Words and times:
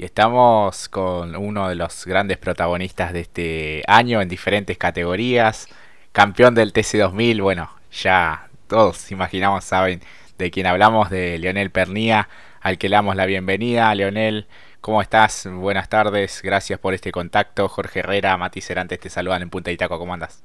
y 0.00 0.04
estamos 0.06 0.88
con 0.88 1.36
uno 1.36 1.68
de 1.68 1.74
los 1.74 2.06
grandes 2.06 2.38
protagonistas 2.38 3.12
de 3.12 3.20
este 3.20 3.82
año 3.86 4.22
en 4.22 4.30
diferentes 4.30 4.78
categorías, 4.78 5.68
campeón 6.10 6.54
del 6.54 6.72
TC2000, 6.72 7.42
bueno, 7.42 7.70
ya 7.92 8.48
todos 8.66 9.12
imaginamos, 9.12 9.62
saben 9.62 10.00
de 10.38 10.50
quién 10.50 10.66
hablamos, 10.66 11.10
de 11.10 11.38
Leonel 11.38 11.70
Pernía, 11.70 12.30
al 12.62 12.78
que 12.78 12.88
le 12.88 12.96
damos 12.96 13.14
la 13.14 13.26
bienvenida. 13.26 13.94
Leonel, 13.94 14.46
¿cómo 14.80 15.02
estás? 15.02 15.46
Buenas 15.52 15.90
tardes, 15.90 16.40
gracias 16.42 16.78
por 16.78 16.94
este 16.94 17.12
contacto. 17.12 17.68
Jorge 17.68 17.98
Herrera, 17.98 18.38
Mati 18.38 18.62
Cerantes 18.62 19.00
te 19.00 19.10
saludan 19.10 19.42
en 19.42 19.50
Punta 19.50 19.70
Itaco, 19.70 19.98
¿cómo 19.98 20.14
andas? 20.14 20.42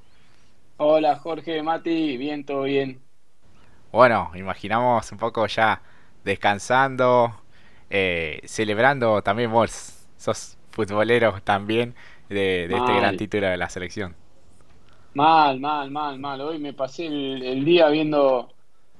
Hola 0.75 1.15
Jorge, 1.15 1.63
Mati, 1.63 2.17
bien, 2.17 2.43
todo 2.43 2.63
bien. 2.63 2.99
Bueno, 3.93 4.31
imaginamos 4.35 5.09
un 5.13 5.17
poco 5.17 5.47
ya 5.47 5.81
descansando, 6.25 7.44
eh, 7.97 8.41
celebrando 8.43 9.21
también 9.21 9.49
vos, 9.53 10.05
sos 10.17 10.57
futbolero 10.71 11.35
también 11.45 11.95
de, 12.27 12.65
este 12.65 12.93
gran 12.93 13.15
título 13.15 13.47
de 13.47 13.55
la 13.55 13.69
selección. 13.69 14.13
Mal, 15.13 15.61
mal, 15.61 15.89
mal, 15.91 16.19
mal. 16.19 16.41
Hoy 16.41 16.59
me 16.59 16.73
pasé 16.73 17.05
el, 17.05 17.63
día 17.63 17.87
viendo 17.87 18.49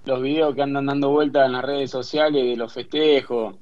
los 0.06 0.22
videos 0.22 0.56
que 0.56 0.62
andan 0.62 0.86
dando 0.86 1.10
vueltas 1.10 1.46
en 1.46 1.52
las 1.52 1.66
redes 1.66 1.92
sociales 1.92 2.42
de 2.46 2.56
los 2.56 2.72
festejos. 2.72 3.58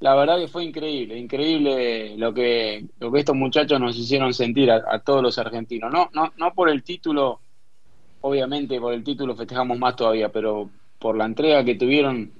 La 0.00 0.16
verdad 0.16 0.36
que 0.36 0.48
fue 0.48 0.64
increíble, 0.64 1.16
increíble 1.16 2.16
lo 2.16 2.34
que, 2.34 2.86
lo 2.98 3.12
que 3.12 3.20
estos 3.20 3.36
muchachos 3.36 3.78
nos 3.78 3.96
hicieron 3.96 4.34
sentir 4.34 4.72
a, 4.72 4.98
todos 4.98 5.22
los 5.22 5.38
argentinos. 5.38 5.92
No, 5.92 6.10
no, 6.12 6.32
no 6.36 6.52
por 6.54 6.70
el 6.70 6.82
título, 6.82 7.38
obviamente 8.20 8.80
por 8.80 8.94
el 8.94 9.04
título 9.04 9.36
festejamos 9.36 9.78
más 9.78 9.94
todavía, 9.94 10.28
pero 10.28 10.68
por 10.98 11.16
la 11.16 11.24
entrega 11.24 11.64
que 11.64 11.76
tuvieron 11.76 12.32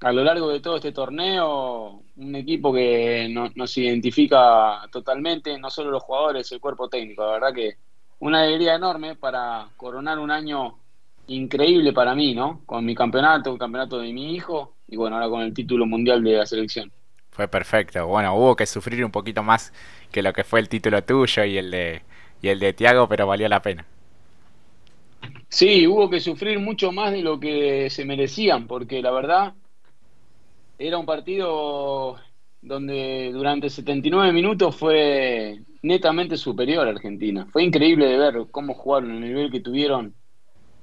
a 0.00 0.12
lo 0.12 0.24
largo 0.24 0.48
de 0.48 0.60
todo 0.60 0.76
este 0.76 0.92
torneo, 0.92 2.02
un 2.16 2.34
equipo 2.36 2.72
que 2.72 3.28
nos 3.54 3.78
identifica 3.78 4.80
totalmente, 4.90 5.58
no 5.58 5.70
solo 5.70 5.90
los 5.90 6.02
jugadores, 6.02 6.50
el 6.52 6.60
cuerpo 6.60 6.88
técnico. 6.88 7.24
La 7.24 7.32
verdad 7.32 7.54
que 7.54 7.76
una 8.20 8.42
alegría 8.42 8.74
enorme 8.74 9.16
para 9.16 9.68
coronar 9.76 10.18
un 10.18 10.30
año 10.30 10.78
increíble 11.26 11.92
para 11.92 12.14
mí, 12.14 12.34
¿no? 12.34 12.62
Con 12.66 12.84
mi 12.84 12.94
campeonato, 12.94 13.52
el 13.52 13.58
campeonato 13.58 13.98
de 13.98 14.12
mi 14.12 14.34
hijo 14.34 14.74
y 14.88 14.96
bueno, 14.96 15.16
ahora 15.16 15.28
con 15.28 15.42
el 15.42 15.52
título 15.52 15.86
mundial 15.86 16.22
de 16.22 16.32
la 16.32 16.46
selección. 16.46 16.90
Fue 17.30 17.46
perfecto. 17.46 18.06
Bueno, 18.06 18.34
hubo 18.34 18.56
que 18.56 18.66
sufrir 18.66 19.04
un 19.04 19.12
poquito 19.12 19.42
más 19.42 19.72
que 20.10 20.22
lo 20.22 20.32
que 20.32 20.44
fue 20.44 20.60
el 20.60 20.68
título 20.68 21.04
tuyo 21.04 21.44
y 21.44 21.58
el 21.58 21.70
de 21.70 22.02
y 22.40 22.48
el 22.48 22.60
de 22.60 22.72
Tiago, 22.72 23.08
pero 23.08 23.26
valió 23.26 23.48
la 23.48 23.60
pena. 23.62 23.84
Sí, 25.48 25.86
hubo 25.86 26.08
que 26.08 26.20
sufrir 26.20 26.58
mucho 26.60 26.92
más 26.92 27.12
de 27.12 27.22
lo 27.22 27.40
que 27.40 27.90
se 27.90 28.04
merecían, 28.04 28.66
porque 28.66 29.02
la 29.02 29.10
verdad 29.10 29.54
era 30.78 30.96
un 30.96 31.06
partido 31.06 32.16
donde 32.62 33.30
durante 33.32 33.68
79 33.68 34.32
minutos 34.32 34.76
fue 34.76 35.60
netamente 35.82 36.36
superior 36.36 36.86
a 36.86 36.90
Argentina. 36.90 37.46
Fue 37.52 37.64
increíble 37.64 38.06
de 38.06 38.18
ver 38.18 38.46
cómo 38.50 38.74
jugaron, 38.74 39.12
el 39.12 39.20
nivel 39.20 39.50
que 39.50 39.60
tuvieron 39.60 40.14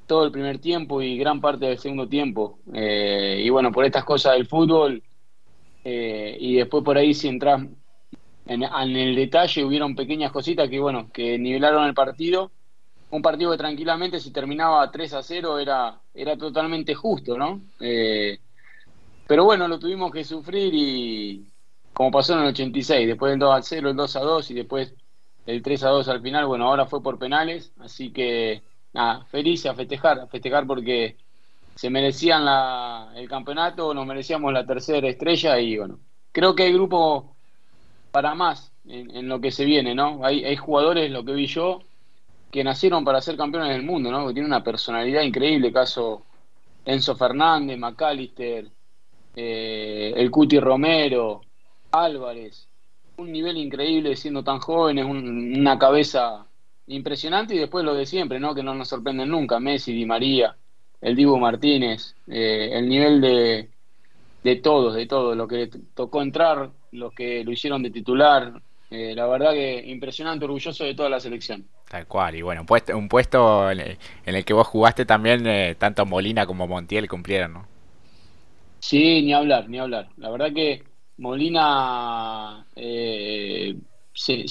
todo 0.05 0.25
el 0.25 0.31
primer 0.31 0.59
tiempo 0.59 1.01
y 1.01 1.17
gran 1.17 1.41
parte 1.41 1.65
del 1.65 1.79
segundo 1.79 2.07
tiempo. 2.07 2.59
Eh, 2.73 3.41
y 3.43 3.49
bueno, 3.49 3.71
por 3.71 3.85
estas 3.85 4.03
cosas 4.03 4.33
del 4.33 4.47
fútbol, 4.47 5.01
eh, 5.83 6.37
y 6.39 6.55
después 6.55 6.83
por 6.83 6.97
ahí 6.97 7.13
si 7.13 7.27
entras 7.27 7.61
en, 8.47 8.63
en, 8.63 8.95
el 8.95 9.15
detalle, 9.15 9.63
hubieron 9.63 9.95
pequeñas 9.95 10.31
cositas 10.31 10.69
que 10.69 10.79
bueno, 10.79 11.09
que 11.11 11.39
nivelaron 11.39 11.85
el 11.85 11.93
partido. 11.93 12.51
Un 13.11 13.21
partido 13.21 13.51
que 13.51 13.57
tranquilamente 13.57 14.19
si 14.19 14.31
terminaba 14.31 14.91
3 14.91 15.13
a 15.13 15.23
0 15.23 15.59
era, 15.59 15.99
era 16.13 16.37
totalmente 16.37 16.93
justo, 16.95 17.37
¿no? 17.37 17.61
Eh, 17.79 18.39
pero 19.27 19.43
bueno, 19.43 19.67
lo 19.67 19.79
tuvimos 19.79 20.11
que 20.11 20.23
sufrir 20.23 20.73
y 20.73 21.45
como 21.93 22.11
pasó 22.11 22.33
en 22.33 22.41
el 22.41 22.47
86, 22.47 23.07
después 23.07 23.31
del 23.31 23.39
2 23.39 23.57
a 23.57 23.61
0, 23.61 23.89
el 23.89 23.95
2 23.95 24.15
a 24.15 24.19
2 24.19 24.51
y 24.51 24.53
después 24.53 24.93
el 25.45 25.61
3 25.61 25.83
a 25.83 25.89
2 25.89 26.07
al 26.09 26.21
final, 26.21 26.45
bueno, 26.45 26.67
ahora 26.67 26.85
fue 26.85 27.01
por 27.01 27.17
penales, 27.17 27.71
así 27.79 28.11
que 28.11 28.63
nada, 28.93 29.25
feliz 29.25 29.65
a 29.65 29.73
festejar, 29.73 30.27
festejar 30.29 30.67
porque 30.67 31.17
se 31.75 31.89
merecían 31.89 32.45
la, 32.45 33.11
el 33.15 33.27
campeonato, 33.29 33.93
nos 33.93 34.05
merecíamos 34.05 34.51
la 34.53 34.65
tercera 34.65 35.07
estrella 35.07 35.59
y 35.59 35.77
bueno, 35.77 35.99
creo 36.31 36.55
que 36.55 36.63
hay 36.63 36.73
grupo 36.73 37.35
para 38.11 38.35
más 38.35 38.71
en, 38.87 39.27
lo 39.27 39.41
que 39.41 39.51
se 39.51 39.65
viene, 39.65 39.95
¿no? 39.95 40.25
Hay, 40.25 40.45
hay 40.45 40.55
jugadores, 40.55 41.11
lo 41.11 41.25
que 41.25 41.33
vi 41.33 41.47
yo, 41.47 41.81
que 42.51 42.63
nacieron 42.63 43.03
para 43.03 43.21
ser 43.21 43.35
campeones 43.37 43.69
del 43.69 43.83
mundo, 43.83 44.11
¿no? 44.11 44.27
Que 44.27 44.33
tienen 44.33 44.51
una 44.51 44.63
personalidad 44.63 45.21
increíble, 45.23 45.73
caso 45.73 46.23
Enzo 46.85 47.15
Fernández, 47.15 47.77
McAllister, 47.77 48.69
eh, 49.35 50.13
el 50.15 50.31
Cuti 50.31 50.59
Romero, 50.59 51.41
Álvarez, 51.91 52.67
un 53.17 53.31
nivel 53.31 53.57
increíble 53.57 54.15
siendo 54.15 54.43
tan 54.43 54.59
jóvenes, 54.59 55.05
una 55.05 55.77
cabeza 55.77 56.45
impresionante 56.87 57.55
y 57.55 57.59
después 57.59 57.83
lo 57.83 57.93
de 57.93 58.05
siempre, 58.05 58.39
¿no? 58.39 58.53
Que 58.53 58.63
no 58.63 58.73
nos 58.73 58.87
sorprenden 58.87 59.29
nunca, 59.29 59.59
Messi, 59.59 59.93
Di 59.93 60.05
María, 60.05 60.55
el 61.01 61.15
Dibu 61.15 61.37
Martínez, 61.37 62.15
eh, 62.27 62.69
el 62.73 62.87
nivel 62.87 63.21
de, 63.21 63.69
de 64.43 64.55
todos, 64.57 64.95
de 64.95 65.05
todos, 65.05 65.35
lo 65.35 65.47
que 65.47 65.69
tocó 65.93 66.21
entrar, 66.21 66.69
los 66.91 67.13
que 67.13 67.43
lo 67.43 67.51
hicieron 67.51 67.83
de 67.83 67.91
titular, 67.91 68.61
eh, 68.91 69.13
la 69.15 69.25
verdad 69.27 69.51
que 69.51 69.83
impresionante, 69.87 70.45
orgulloso 70.45 70.83
de 70.83 70.95
toda 70.95 71.09
la 71.09 71.19
selección. 71.19 71.65
Tal 71.89 72.07
cual, 72.07 72.35
y 72.35 72.41
bueno, 72.41 72.61
un 72.61 72.67
puesto, 72.67 72.97
un 72.97 73.09
puesto 73.09 73.69
en, 73.71 73.97
el, 74.25 74.45
que 74.45 74.53
vos 74.53 74.67
jugaste 74.67 75.05
también, 75.05 75.75
tanto 75.77 76.05
Molina 76.05 76.45
como 76.45 76.67
Montiel 76.67 77.07
cumplieron, 77.07 77.53
¿no? 77.53 77.74
Sí, 78.79 79.21
ni 79.23 79.33
hablar, 79.33 79.67
ni 79.69 79.79
hablar. 79.79 80.09
La 80.17 80.29
verdad 80.29 80.53
que 80.53 80.83
Molina 81.17 82.65
eh, 82.75 83.75
se, 84.13 84.45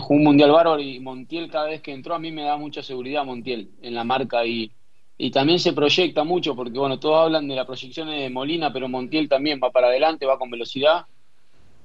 jugó 0.00 0.14
un 0.14 0.24
mundial 0.24 0.50
bárbaro 0.50 0.80
y 0.80 1.00
Montiel 1.00 1.50
cada 1.50 1.66
vez 1.66 1.80
que 1.80 1.92
entró 1.92 2.14
a 2.14 2.18
mí 2.18 2.32
me 2.32 2.42
da 2.42 2.56
mucha 2.56 2.82
seguridad 2.82 3.24
Montiel 3.24 3.70
en 3.82 3.94
la 3.94 4.04
marca 4.04 4.44
y, 4.44 4.72
y 5.16 5.30
también 5.30 5.58
se 5.58 5.72
proyecta 5.72 6.24
mucho 6.24 6.54
porque 6.54 6.78
bueno, 6.78 6.98
todos 6.98 7.24
hablan 7.24 7.48
de 7.48 7.54
la 7.54 7.66
proyección 7.66 8.08
de 8.08 8.28
Molina, 8.30 8.72
pero 8.72 8.88
Montiel 8.88 9.28
también 9.28 9.60
va 9.62 9.70
para 9.70 9.88
adelante, 9.88 10.26
va 10.26 10.38
con 10.38 10.50
velocidad, 10.50 11.06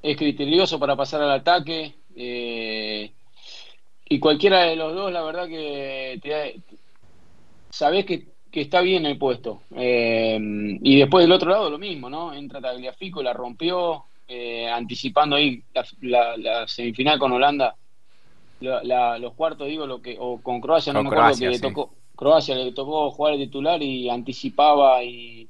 es 0.02 0.18
criterioso 0.18 0.80
para 0.80 0.96
pasar 0.96 1.22
al 1.22 1.32
ataque 1.32 1.96
eh, 2.16 3.14
y 4.10 4.20
cualquiera 4.20 4.64
de 4.64 4.76
los 4.76 4.94
dos, 4.94 5.12
la 5.12 5.22
verdad 5.22 5.48
que 5.48 6.20
te, 6.22 6.62
sabés 7.70 8.06
que 8.06 8.31
que 8.52 8.62
está 8.62 8.82
bien 8.82 9.06
el 9.06 9.18
puesto. 9.18 9.62
Eh, 9.76 10.38
y 10.82 11.00
después 11.00 11.24
del 11.24 11.32
otro 11.32 11.50
lado 11.50 11.70
lo 11.70 11.80
mismo, 11.80 12.10
¿no? 12.10 12.34
Entra 12.34 12.62
Tagliafico, 12.62 13.24
la 13.24 13.34
rompió, 13.34 14.04
eh, 14.28 14.68
anticipando 14.68 15.38
ahí 15.38 15.64
la, 16.02 16.68
semifinal 16.68 17.18
con 17.18 17.32
Holanda, 17.32 17.76
los 18.60 19.34
cuartos, 19.34 19.68
digo, 19.68 19.88
lo 19.88 20.02
que 20.02 20.18
o 20.20 20.42
con 20.42 20.60
Croacia, 20.60 20.94
no 20.94 21.02
me 21.02 21.10
acuerdo 21.10 21.40
que 21.40 21.50
le 21.50 21.60
tocó. 21.60 21.92
Croacia 22.16 22.56
le 22.56 22.72
tocó 22.74 23.10
jugar 23.10 23.34
el 23.34 23.40
titular 23.40 23.82
y 23.82 24.10
anticipaba 24.10 25.04
y, 25.04 25.48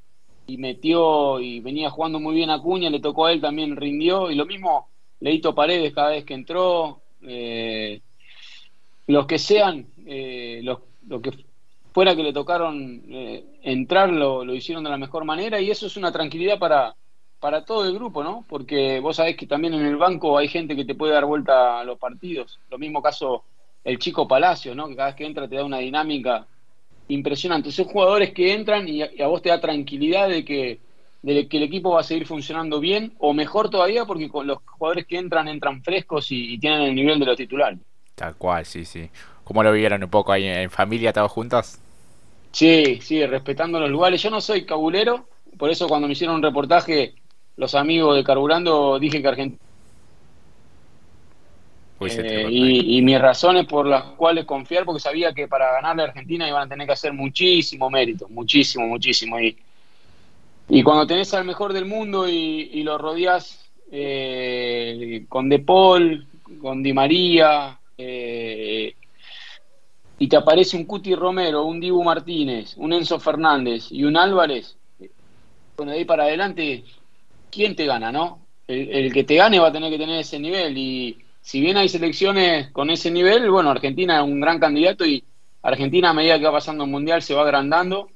metió 0.57 1.40
y 1.40 1.61
venía 1.61 1.90
jugando 1.90 2.19
muy 2.19 2.35
bien 2.35 2.50
a 2.50 2.59
Cuña, 2.59 2.90
le 2.90 3.00
tocó 3.00 3.25
a 3.25 3.31
él 3.31 3.40
también 3.40 3.78
rindió 3.78 4.29
y 4.29 4.35
lo 4.35 4.45
mismo 4.45 4.90
Leito 5.22 5.56
Paredes 5.56 5.94
cada 5.94 6.09
vez 6.09 6.25
que 6.25 6.34
entró. 6.34 7.00
Eh, 7.22 8.01
los 9.07 9.25
que 9.28 9.40
sean, 9.40 9.88
los, 10.06 10.79
lo 11.07 11.22
que 11.22 11.31
fuera 11.91 12.16
que 12.16 12.24
le 12.24 12.34
tocaron 12.34 13.03
eh, 13.09 13.44
entrar, 13.63 14.12
lo, 14.12 14.46
lo, 14.46 14.56
hicieron 14.56 14.84
de 14.84 14.90
la 14.90 14.97
mejor 14.97 15.25
manera 15.25 15.59
y 15.59 15.69
eso 15.69 15.88
es 15.88 15.97
una 15.97 16.12
tranquilidad 16.12 16.57
para, 16.57 16.96
para 17.40 17.66
todo 17.66 17.85
el 17.85 17.94
grupo, 17.94 18.24
¿no? 18.24 18.46
Porque 18.47 19.00
vos 19.00 19.18
sabés 19.18 19.35
que 19.35 19.47
también 19.47 19.74
en 19.74 19.85
el 19.85 19.97
banco 19.97 20.38
hay 20.38 20.47
gente 20.47 20.75
que 20.75 20.85
te 20.85 20.96
puede 20.96 21.13
dar 21.13 21.25
vuelta 21.25 21.79
a 21.79 21.84
los 21.84 21.97
partidos. 21.97 22.59
Lo 22.69 22.78
mismo 22.78 23.02
caso 23.02 23.44
el 23.84 23.97
chico 24.00 24.28
Palacio, 24.28 24.75
¿no? 24.75 24.88
Que 24.88 24.96
cada 24.96 25.09
vez 25.09 25.16
que 25.16 25.25
entra 25.25 25.47
te 25.47 25.56
da 25.56 25.66
una 25.66 25.79
dinámica 25.79 26.46
impresionante. 27.07 27.72
Son 27.72 27.85
jugadores 27.85 28.31
que 28.31 28.53
entran 28.53 28.88
y 28.88 29.02
a, 29.02 29.28
vos 29.28 29.41
te 29.41 29.50
da 29.50 29.59
tranquilidad 29.59 30.29
de 30.29 30.46
que, 30.46 30.79
de 31.23 31.47
que 31.47 31.58
el 31.58 31.63
equipo 31.63 31.91
va 31.91 32.02
a 32.02 32.03
seguir 32.03 32.25
funcionando 32.25 32.79
bien 32.79 33.13
o 33.18 33.34
mejor 33.34 33.69
todavía 33.69 34.06
porque 34.06 34.29
con 34.29 34.47
los 34.47 34.59
jugadores 34.66 35.05
que 35.08 35.17
entran 35.17 35.47
entran 35.47 35.84
frescos 35.84 36.32
y, 36.32 36.53
y 36.53 36.59
tienen 36.59 36.82
el 36.82 36.96
nivel 36.96 37.20
de 37.20 37.26
los 37.26 37.35
titulares. 37.35 37.79
Tal 38.16 38.35
cual, 38.35 38.66
sí, 38.66 38.85
sí. 38.85 39.09
¿Cómo 39.43 39.64
lo 39.64 39.72
vieron 39.72 40.03
un 40.03 40.09
poco 40.09 40.32
ahí 40.32 40.46
en 40.46 40.70
familia, 40.70 41.14
todos 41.14 41.32
juntos? 41.32 41.79
Sí, 42.52 42.99
sí, 43.02 43.26
respetando 43.26 43.79
los 43.79 43.90
lugares. 43.90 44.22
Yo 44.22 44.29
no 44.29 44.41
soy 44.41 44.66
cabulero, 44.66 45.28
por 45.58 45.70
eso 45.70 45.88
cuando 45.88 46.08
me 46.08 46.14
hicieron 46.14 46.38
un 46.38 46.43
reportaje, 46.43 47.16
los 47.58 47.76
amigos 47.76 48.16
de 48.16 48.23
Carburando, 48.23 48.99
dije 48.99 49.22
que 49.22 49.28
Argentina... 49.28 49.61
Eh, 52.03 52.47
y, 52.49 52.97
y, 52.97 53.02
mis 53.03 53.22
razones 53.22 53.67
por 53.67 53.85
las 53.85 54.03
cuales 54.03 54.46
confiar, 54.46 54.85
porque 54.85 54.99
sabía 54.99 55.34
que 55.34 55.47
para 55.47 55.72
ganarle 55.72 56.02
a 56.02 56.05
Argentina 56.08 56.47
iban 56.47 56.64
a 56.64 56.67
tener 56.67 56.88
que 56.88 56.93
hacer 56.93 57.14
muchísimo 57.14 57.91
mérito, 57.91 58.28
muchísimo, 58.28 58.88
muchísimo. 58.88 59.40
Y, 59.40 59.55
y 60.67 60.84
cuando 60.84 61.05
tenés 61.05 61.34
al 61.34 61.46
mejor 61.46 61.73
del 61.73 61.85
mundo 61.85 62.28
y, 62.28 62.82
lo 62.82 62.97
rodeás 62.97 63.70
eh, 63.91 65.26
con 65.29 65.49
De 65.49 65.59
Paul, 65.59 66.26
con 66.59 66.82
Di 66.82 66.93
María, 66.93 67.78
eh, 67.97 68.96
y 70.22 70.28
te 70.28 70.38
aparece 70.38 70.78
un 70.78 70.85
Cuti 70.85 71.16
Romero, 71.16 71.66
un 71.66 71.79
Dibu 71.79 72.03
Martínez, 72.03 72.76
un 72.78 72.94
Enzo 72.94 73.20
Fernández 73.20 73.88
y 73.90 74.03
un 74.03 74.16
Álvarez, 74.16 74.78
bueno, 75.76 75.94
de 75.94 75.97
ahí 75.97 76.06
para 76.06 76.26
adelante, 76.26 76.84
¿quién 77.50 77.76
te 77.76 77.88
gana, 77.88 78.12
no? 78.12 78.46
el, 78.68 79.12
que 79.12 79.23
te 79.23 79.34
gane 79.34 79.58
va 79.58 79.70
a 79.70 79.72
tener 79.72 79.90
que 79.90 79.97
tener 79.97 80.20
ese 80.20 80.38
nivel. 80.38 80.78
Y 80.78 81.18
si 81.41 81.59
bien 81.59 81.76
hay 81.76 81.90
selecciones 81.90 82.70
con 82.70 82.91
ese 82.91 83.09
nivel, 83.09 83.50
bueno, 83.50 83.72
Argentina 83.72 84.18
es 84.20 84.23
un 84.23 84.40
gran 84.40 84.59
candidato 84.59 85.08
y 85.08 85.23
Argentina 85.64 86.12
a 86.12 86.14
medida 86.14 86.38
que 86.38 86.46
va 86.46 86.52
pasando 86.52 86.84
el 86.84 86.91
Mundial 86.91 87.24
se 87.24 87.34
va 87.34 87.41
agrandando. 87.41 88.12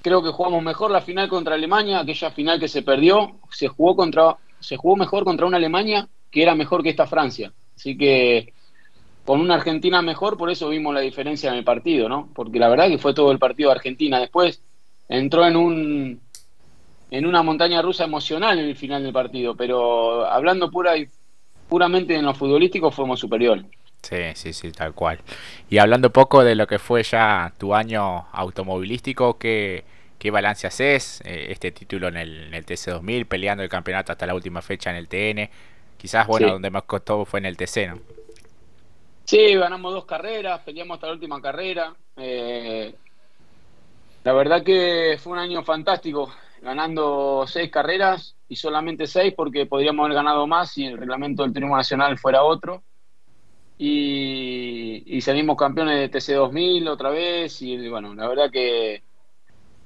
Creo 0.00 0.22
que 0.22 0.30
jugamos 0.30 0.62
mejor 0.62 0.90
la 0.90 1.02
final 1.02 1.28
contra 1.28 1.56
Alemania, 1.56 2.00
aquella 2.00 2.30
final 2.30 2.58
que 2.58 2.68
se 2.68 2.80
perdió, 2.80 3.36
se 3.50 3.68
jugó 3.68 3.94
contra 3.94 4.38
se 4.60 4.78
jugó 4.78 4.96
mejor 4.96 5.24
contra 5.24 5.44
una 5.44 5.58
Alemania 5.58 6.08
que 6.30 6.42
era 6.42 6.54
mejor 6.54 6.82
que 6.82 6.88
esta 6.88 7.06
Francia. 7.06 7.52
Así 7.76 7.98
que 7.98 8.54
con 9.28 9.42
una 9.42 9.56
Argentina 9.56 10.00
mejor, 10.00 10.38
por 10.38 10.48
eso 10.48 10.70
vimos 10.70 10.94
la 10.94 11.00
diferencia 11.00 11.50
en 11.50 11.56
el 11.56 11.62
partido, 11.62 12.08
¿no? 12.08 12.30
Porque 12.34 12.58
la 12.58 12.70
verdad 12.70 12.88
que 12.88 12.96
fue 12.96 13.12
todo 13.12 13.30
el 13.30 13.38
partido 13.38 13.68
de 13.68 13.76
Argentina. 13.76 14.18
Después 14.18 14.62
entró 15.06 15.46
en 15.46 15.54
un 15.54 16.20
en 17.10 17.26
una 17.26 17.42
montaña 17.42 17.82
rusa 17.82 18.04
emocional 18.04 18.58
en 18.58 18.64
el 18.64 18.74
final 18.74 19.02
del 19.02 19.12
partido, 19.12 19.54
pero 19.54 20.24
hablando 20.24 20.70
pura 20.70 20.96
y 20.96 21.10
puramente 21.68 22.16
en 22.16 22.24
lo 22.24 22.32
futbolístico 22.32 22.90
fuimos 22.90 23.20
superiores. 23.20 23.66
Sí, 24.00 24.16
sí, 24.32 24.54
sí, 24.54 24.72
tal 24.72 24.94
cual. 24.94 25.18
Y 25.68 25.76
hablando 25.76 26.08
un 26.08 26.12
poco 26.12 26.42
de 26.42 26.54
lo 26.54 26.66
que 26.66 26.78
fue 26.78 27.02
ya 27.02 27.52
tu 27.58 27.74
año 27.74 28.28
automovilístico, 28.32 29.36
¿qué, 29.36 29.84
qué 30.18 30.30
balance 30.30 30.66
haces? 30.66 31.20
Eh, 31.26 31.48
este 31.50 31.70
título 31.70 32.08
en 32.08 32.16
el, 32.16 32.44
en 32.44 32.54
el 32.54 32.64
TC2000, 32.64 33.26
peleando 33.26 33.62
el 33.62 33.68
campeonato 33.68 34.10
hasta 34.10 34.24
la 34.24 34.34
última 34.34 34.62
fecha 34.62 34.88
en 34.88 34.96
el 34.96 35.06
TN. 35.06 35.50
Quizás, 35.98 36.26
bueno, 36.26 36.52
donde 36.52 36.70
más 36.70 36.84
costó 36.84 37.26
fue 37.26 37.40
en 37.40 37.44
el 37.44 37.58
TC, 37.58 37.88
¿no? 37.88 38.17
Sí, 39.28 39.54
ganamos 39.56 39.92
dos 39.92 40.06
carreras, 40.06 40.62
peleamos 40.62 40.94
hasta 40.94 41.08
la 41.08 41.12
última 41.12 41.38
carrera. 41.38 41.94
Eh, 42.16 42.94
la 44.24 44.32
verdad 44.32 44.64
que 44.64 45.18
fue 45.22 45.34
un 45.34 45.38
año 45.38 45.62
fantástico, 45.62 46.32
ganando 46.62 47.44
seis 47.46 47.70
carreras 47.70 48.36
y 48.48 48.56
solamente 48.56 49.06
seis 49.06 49.34
porque 49.36 49.66
podríamos 49.66 50.04
haber 50.04 50.14
ganado 50.14 50.46
más 50.46 50.70
si 50.70 50.86
el 50.86 50.96
reglamento 50.96 51.42
del 51.42 51.52
Turismo 51.52 51.76
Nacional 51.76 52.16
fuera 52.16 52.42
otro 52.42 52.82
y, 53.76 55.20
salimos 55.20 55.58
campeones 55.58 55.98
de 55.98 56.18
TC2000 56.18 56.88
otra 56.88 57.10
vez 57.10 57.60
y 57.60 57.86
bueno, 57.86 58.14
la 58.14 58.28
verdad 58.28 58.50
que 58.50 59.02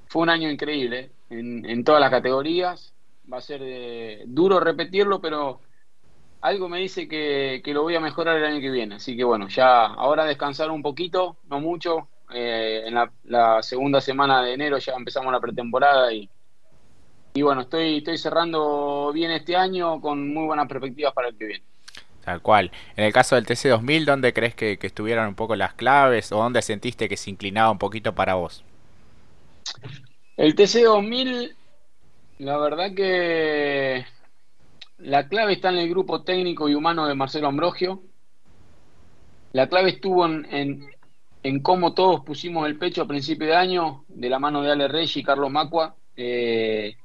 fue 0.06 0.22
un 0.22 0.30
año 0.30 0.52
increíble 0.52 1.10
en, 1.30 1.82
todas 1.82 2.00
las 2.00 2.12
categorías. 2.12 2.94
Va 3.32 3.38
a 3.38 3.40
ser 3.40 3.60
eh, 3.64 4.22
duro 4.24 4.60
repetirlo, 4.60 5.20
pero 5.20 5.62
algo 6.42 6.68
me 6.68 6.80
dice 6.80 7.08
que, 7.08 7.62
lo 7.66 7.82
voy 7.82 7.94
a 7.94 8.00
mejorar 8.00 8.36
el 8.36 8.44
año 8.44 8.60
que 8.60 8.70
viene. 8.70 8.96
Así 8.96 9.16
que 9.16 9.24
bueno, 9.24 9.48
ya 9.48 9.86
ahora 9.86 10.24
descansar 10.24 10.70
un 10.70 10.82
poquito, 10.82 11.36
no 11.48 11.60
mucho. 11.60 12.08
Eh, 12.34 12.84
en 12.86 12.94
la, 12.94 13.62
segunda 13.62 14.00
semana 14.00 14.42
de 14.42 14.54
enero 14.54 14.78
ya 14.78 14.94
empezamos 14.94 15.32
la 15.32 15.40
pretemporada 15.40 16.12
y, 16.12 16.28
y 17.34 17.42
bueno, 17.42 17.62
estoy, 17.62 17.98
estoy 17.98 18.18
cerrando 18.18 19.12
bien 19.12 19.30
este 19.30 19.54
año 19.54 20.00
con 20.00 20.32
muy 20.32 20.46
buenas 20.46 20.66
perspectivas 20.66 21.12
para 21.12 21.28
el 21.28 21.36
que 21.36 21.44
viene. 21.44 21.64
Tal 22.24 22.40
cual. 22.40 22.70
En 22.96 23.04
el 23.04 23.12
caso 23.12 23.36
del 23.36 23.46
TC2000, 23.46 24.04
¿dónde 24.04 24.32
crees 24.32 24.54
que, 24.54 24.78
estuvieron 24.80 25.28
un 25.28 25.34
poco 25.34 25.56
las 25.56 25.74
claves 25.74 26.32
o 26.32 26.38
dónde 26.38 26.62
sentiste 26.62 27.08
que 27.08 27.16
se 27.16 27.30
inclinaba 27.30 27.70
un 27.70 27.78
poquito 27.78 28.14
para 28.14 28.34
vos? 28.34 28.64
El 30.36 30.54
TC2000, 30.54 31.54
la 32.38 32.56
verdad 32.58 32.94
que 32.94 34.06
la 35.02 35.28
clave 35.28 35.54
está 35.54 35.70
en 35.70 35.78
el 35.78 35.88
grupo 35.88 36.22
técnico 36.22 36.68
y 36.68 36.74
humano 36.74 37.06
de 37.06 37.14
Marcelo 37.14 37.48
Ambrogio. 37.48 38.02
La 39.52 39.68
clave 39.68 39.90
estuvo 39.90 40.24
en, 40.26 40.88
en, 41.42 41.60
cómo 41.60 41.92
todos 41.92 42.24
pusimos 42.24 42.66
el 42.66 42.78
pecho 42.78 43.02
a 43.02 43.08
principio 43.08 43.48
de 43.48 43.56
año, 43.56 44.04
de 44.08 44.30
la 44.30 44.38
mano 44.38 44.62
de 44.62 44.70
Ale 44.70 44.88
Reyes 44.88 45.16
y 45.16 45.22
Carlos 45.22 45.50
Macua, 45.50 45.96
eh, 46.16 46.96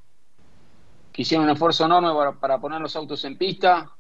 que 1.11 1.21
hicieron 1.23 1.45
un 1.45 1.51
esfuerzo 1.51 1.85
enorme 1.85 2.13
para, 2.13 2.33
para 2.33 2.59
poner 2.59 2.79
los 2.79 2.95
autos 2.95 3.25
en 3.25 3.37
pista, 3.37 3.91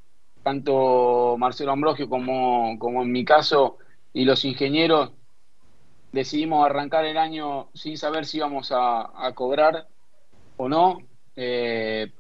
tanto 0.43 1.35
Marcelo 1.37 1.71
Ambrogio 1.71 2.07
como, 2.07 2.77
como 2.79 3.01
en 3.01 3.11
mi 3.11 3.25
caso 3.25 3.77
y 4.13 4.25
los 4.25 4.45
ingenieros 4.45 5.11
decidimos 6.11 6.65
arrancar 6.65 7.05
el 7.05 7.17
año 7.17 7.69
sin 7.73 7.97
saber 7.97 8.25
si 8.25 8.37
íbamos 8.37 8.71
a, 8.71 9.31
cobrar 9.35 9.87
o 10.55 10.69
no. 10.69 10.99
Eh, 11.35 12.11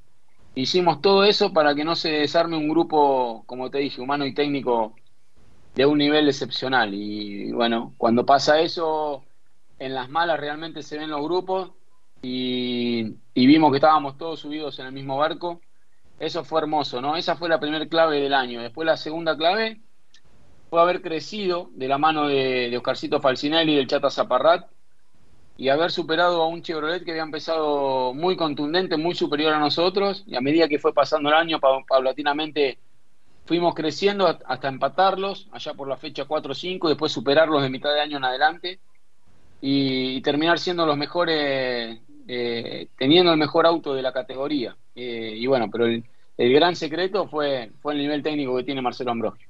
hicimos 0.61 1.01
todo 1.01 1.23
eso 1.23 1.53
para 1.53 1.75
que 1.75 1.83
no 1.83 1.95
se 1.95 2.11
desarme 2.11 2.57
un 2.57 2.69
grupo, 2.69 3.43
como 3.45 3.69
te 3.69 3.79
dije, 3.79 4.01
humano 4.01 4.25
y 4.25 4.33
técnico 4.33 4.95
de 5.75 5.85
un 5.85 5.97
nivel 5.97 6.27
excepcional. 6.27 6.93
Y 6.93 7.51
bueno, 7.51 7.93
cuando 7.97 8.25
pasa 8.25 8.59
eso, 8.59 9.23
en 9.79 9.93
las 9.93 10.09
malas 10.09 10.39
realmente 10.39 10.83
se 10.83 10.97
ven 10.97 11.09
los 11.09 11.21
grupos 11.21 11.71
y, 12.21 13.15
vimos 13.35 13.71
que 13.71 13.77
estábamos 13.77 14.17
todos 14.17 14.39
subidos 14.39 14.79
en 14.79 14.87
el 14.87 14.91
mismo 14.91 15.17
barco 15.17 15.61
eso 16.19 16.43
fue 16.43 16.61
hermoso, 16.61 17.01
¿no? 17.01 17.15
Esa 17.15 17.35
fue 17.35 17.49
la 17.49 17.59
primera 17.59 17.87
clave 17.87 18.19
del 18.19 18.33
año. 18.33 18.61
Después 18.61 18.85
la 18.85 18.97
segunda 18.97 19.37
clave 19.37 19.81
fue 20.69 20.81
haber 20.81 21.01
crecido 21.01 21.69
de 21.73 21.87
la 21.87 21.97
mano 21.97 22.27
de, 22.27 22.75
Oscarcito 22.75 23.21
Falcinelli 23.21 23.73
y 23.73 23.75
del 23.75 23.87
Chata 23.87 24.09
Zaparrat 24.09 24.67
y 25.57 25.69
haber 25.69 25.91
superado 25.91 26.41
a 26.43 26.47
un 26.47 26.61
Chevrolet 26.61 27.03
que 27.03 27.11
había 27.11 27.23
empezado 27.23 28.13
muy 28.13 28.35
contundente, 28.35 28.95
muy 28.95 29.15
superior 29.15 29.53
a 29.53 29.59
nosotros, 29.59 30.23
y 30.27 30.35
a 30.35 30.41
medida 30.41 30.67
que 30.67 30.77
fue 30.77 30.93
pasando 30.93 31.29
el 31.29 31.35
año, 31.35 31.59
paulatinamente 31.59 32.77
fuimos 33.45 33.73
creciendo 33.73 34.27
hasta 34.27 34.67
empatarlos, 34.67 35.47
allá 35.51 35.73
por 35.73 35.87
la 35.87 35.97
fecha 35.97 36.25
4 36.25 36.51
o 36.51 36.55
5, 36.55 36.89
después 36.89 37.11
superarlos 37.11 37.63
de 37.63 37.69
mitad 37.69 37.91
de 37.93 38.01
año 38.01 38.17
en 38.17 38.25
adelante, 38.25 38.79
y, 39.59 40.21
terminar 40.21 40.59
siendo 40.59 40.85
los 40.85 40.95
mejores, 40.95 41.99
eh, 42.27 42.87
teniendo 42.95 43.31
el 43.31 43.37
mejor 43.37 43.65
auto 43.65 43.95
de 43.95 44.03
la 44.03 44.13
categoría. 44.13 44.75
Eh, 44.93 45.33
y 45.35 45.47
bueno, 45.47 45.69
pero 45.71 45.87
el, 45.87 46.03
gran 46.37 46.75
secreto 46.75 47.27
fue, 47.27 47.71
fue 47.81 47.93
el 47.93 47.99
nivel 47.99 48.21
técnico 48.21 48.55
que 48.57 48.63
tiene 48.63 48.83
Marcelo 48.83 49.09
Ambrosio. 49.09 49.47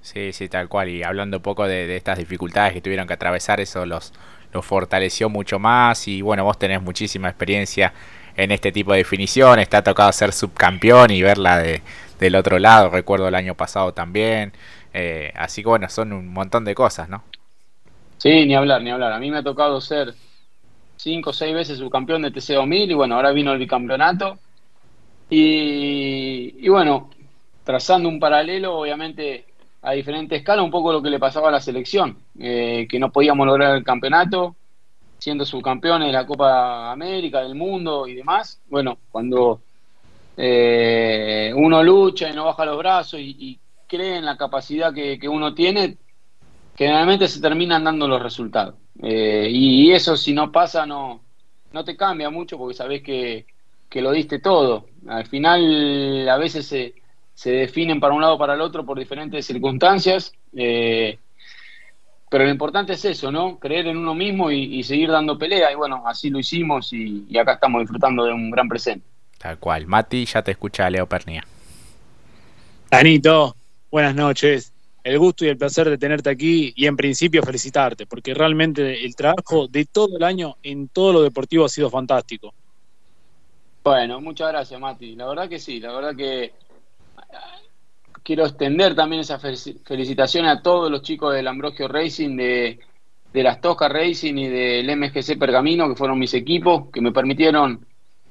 Sí, 0.00 0.32
sí, 0.32 0.48
tal 0.48 0.68
cual. 0.68 0.88
Y 0.90 1.02
hablando 1.02 1.38
un 1.38 1.42
poco 1.42 1.66
de, 1.66 1.96
estas 1.96 2.18
dificultades 2.18 2.72
que 2.74 2.80
tuvieron 2.80 3.06
que 3.06 3.14
atravesar, 3.14 3.60
eso 3.60 3.86
los, 3.86 4.12
los 4.52 4.64
fortaleció 4.64 5.28
mucho 5.28 5.58
más. 5.58 6.08
Y 6.08 6.22
bueno, 6.22 6.44
vos 6.44 6.58
tenés 6.58 6.82
muchísima 6.82 7.28
experiencia 7.28 7.92
en 8.36 8.50
este 8.50 8.72
tipo 8.72 8.92
de 8.92 8.98
definiciones. 8.98 9.68
Te 9.68 9.76
ha 9.76 9.82
tocado 9.82 10.12
ser 10.12 10.32
subcampeón 10.32 11.10
y 11.10 11.22
verla 11.22 11.58
de, 11.58 11.82
del 12.18 12.34
otro 12.34 12.58
lado. 12.58 12.90
Recuerdo 12.90 13.28
el 13.28 13.34
año 13.34 13.54
pasado 13.54 13.92
también. 13.92 14.52
Eh, 14.92 15.32
así 15.36 15.62
que 15.62 15.68
bueno, 15.68 15.88
son 15.88 16.12
un 16.12 16.28
montón 16.28 16.64
de 16.64 16.74
cosas, 16.74 17.08
¿no? 17.08 17.24
Sí, 18.18 18.46
ni 18.46 18.54
hablar, 18.54 18.82
ni 18.82 18.90
hablar. 18.90 19.12
A 19.12 19.18
mí 19.18 19.30
me 19.30 19.38
ha 19.38 19.42
tocado 19.42 19.80
ser 19.80 20.14
cinco 20.96 21.30
o 21.30 21.32
seis 21.32 21.54
veces 21.54 21.78
subcampeón 21.78 22.22
de 22.22 22.32
TC2000 22.32 22.90
y 22.90 22.94
bueno, 22.94 23.14
ahora 23.14 23.30
vino 23.30 23.52
el 23.52 23.58
bicampeonato 23.58 24.38
y, 25.30 26.68
bueno, 26.68 27.10
trazando 27.64 28.08
un 28.08 28.18
paralelo, 28.18 28.78
obviamente 28.78 29.44
a 29.82 29.92
diferente 29.92 30.36
escala, 30.36 30.62
un 30.62 30.70
poco 30.70 30.92
lo 30.92 31.02
que 31.02 31.10
le 31.10 31.18
pasaba 31.18 31.48
a 31.48 31.52
la 31.52 31.60
selección, 31.60 32.18
eh, 32.38 32.86
que 32.88 32.98
no 32.98 33.10
podíamos 33.12 33.46
lograr 33.46 33.76
el 33.76 33.84
campeonato, 33.84 34.56
siendo 35.18 35.44
subcampeones 35.44 36.08
de 36.08 36.12
la 36.12 36.26
Copa 36.26 36.92
América, 36.92 37.42
del 37.42 37.54
mundo 37.54 38.06
y 38.06 38.14
demás. 38.14 38.60
Bueno, 38.68 38.98
cuando 39.10 39.60
eh, 40.36 41.52
uno 41.56 41.82
lucha 41.82 42.28
y 42.28 42.34
no 42.34 42.44
baja 42.44 42.64
los 42.64 42.78
brazos 42.78 43.20
y, 43.20 43.58
cree 43.86 44.16
en 44.18 44.26
la 44.26 44.36
capacidad 44.36 44.92
que, 44.92 45.18
uno 45.28 45.54
tiene, 45.54 45.96
generalmente 46.76 47.26
se 47.26 47.40
terminan 47.40 47.84
dando 47.84 48.06
los 48.06 48.22
resultados. 48.22 48.74
Eh, 49.02 49.48
y, 49.50 49.90
eso 49.92 50.16
si 50.16 50.34
no 50.34 50.52
pasa 50.52 50.84
no, 50.84 51.22
no 51.72 51.84
te 51.84 51.96
cambia 51.96 52.28
mucho 52.28 52.58
porque 52.58 52.74
sabes 52.74 53.02
que 53.02 53.46
que 53.88 54.02
lo 54.02 54.12
diste 54.12 54.38
todo. 54.38 54.86
Al 55.08 55.26
final 55.26 56.28
a 56.28 56.36
veces 56.36 56.66
se, 56.66 56.94
se 57.38 57.52
definen 57.52 58.00
para 58.00 58.14
un 58.14 58.20
lado 58.20 58.34
o 58.34 58.38
para 58.38 58.54
el 58.54 58.60
otro 58.60 58.84
por 58.84 58.98
diferentes 58.98 59.46
circunstancias, 59.46 60.32
eh, 60.56 61.16
pero 62.28 62.42
lo 62.42 62.50
importante 62.50 62.94
es 62.94 63.04
eso, 63.04 63.30
¿no? 63.30 63.60
Creer 63.60 63.86
en 63.86 63.96
uno 63.96 64.12
mismo 64.12 64.50
y, 64.50 64.82
seguir 64.82 65.08
dando 65.08 65.38
pelea, 65.38 65.70
y 65.70 65.76
bueno, 65.76 66.02
así 66.04 66.30
lo 66.30 66.40
hicimos 66.40 66.92
y, 66.92 67.28
acá 67.38 67.52
estamos 67.52 67.82
disfrutando 67.82 68.24
de 68.24 68.32
un 68.32 68.50
gran 68.50 68.68
presente. 68.68 69.06
Tal 69.38 69.56
cual. 69.56 69.86
Mati, 69.86 70.24
ya 70.24 70.42
te 70.42 70.50
escucha 70.50 70.90
Leo 70.90 71.06
Pernía. 71.06 71.44
Danito, 72.90 73.54
buenas 73.88 74.16
noches. 74.16 74.72
El 75.04 75.20
gusto 75.20 75.44
y 75.44 75.48
el 75.48 75.56
placer 75.56 75.88
de 75.88 75.96
tenerte 75.96 76.30
aquí 76.30 76.72
y 76.74 76.86
en 76.86 76.96
principio 76.96 77.44
felicitarte, 77.44 78.04
porque 78.04 78.34
realmente 78.34 79.04
el 79.04 79.14
trabajo 79.14 79.68
de 79.68 79.84
todo 79.84 80.16
el 80.16 80.24
año 80.24 80.56
en 80.64 80.88
todo 80.88 81.12
lo 81.12 81.22
deportivo 81.22 81.66
ha 81.66 81.68
sido 81.68 81.88
fantástico. 81.88 82.52
Bueno, 83.84 84.20
muchas 84.20 84.48
gracias, 84.48 84.80
Mati. 84.80 85.14
La 85.14 85.28
verdad 85.28 85.48
que 85.48 85.60
sí, 85.60 85.78
la 85.78 85.92
verdad 85.92 86.16
que 86.16 86.52
quiero 88.22 88.44
extender 88.44 88.94
también 88.94 89.20
esa 89.20 89.38
felicitaciones 89.38 90.50
a 90.50 90.60
todos 90.62 90.90
los 90.90 91.02
chicos 91.02 91.34
del 91.34 91.48
Ambrogio 91.48 91.88
Racing, 91.88 92.36
de, 92.36 92.78
de 93.32 93.42
las 93.42 93.60
Tosca 93.60 93.88
Racing 93.88 94.34
y 94.34 94.48
del 94.48 94.96
MGC 94.96 95.38
Pergamino, 95.38 95.88
que 95.88 95.96
fueron 95.96 96.18
mis 96.18 96.34
equipos, 96.34 96.90
que 96.92 97.00
me 97.00 97.12
permitieron 97.12 97.86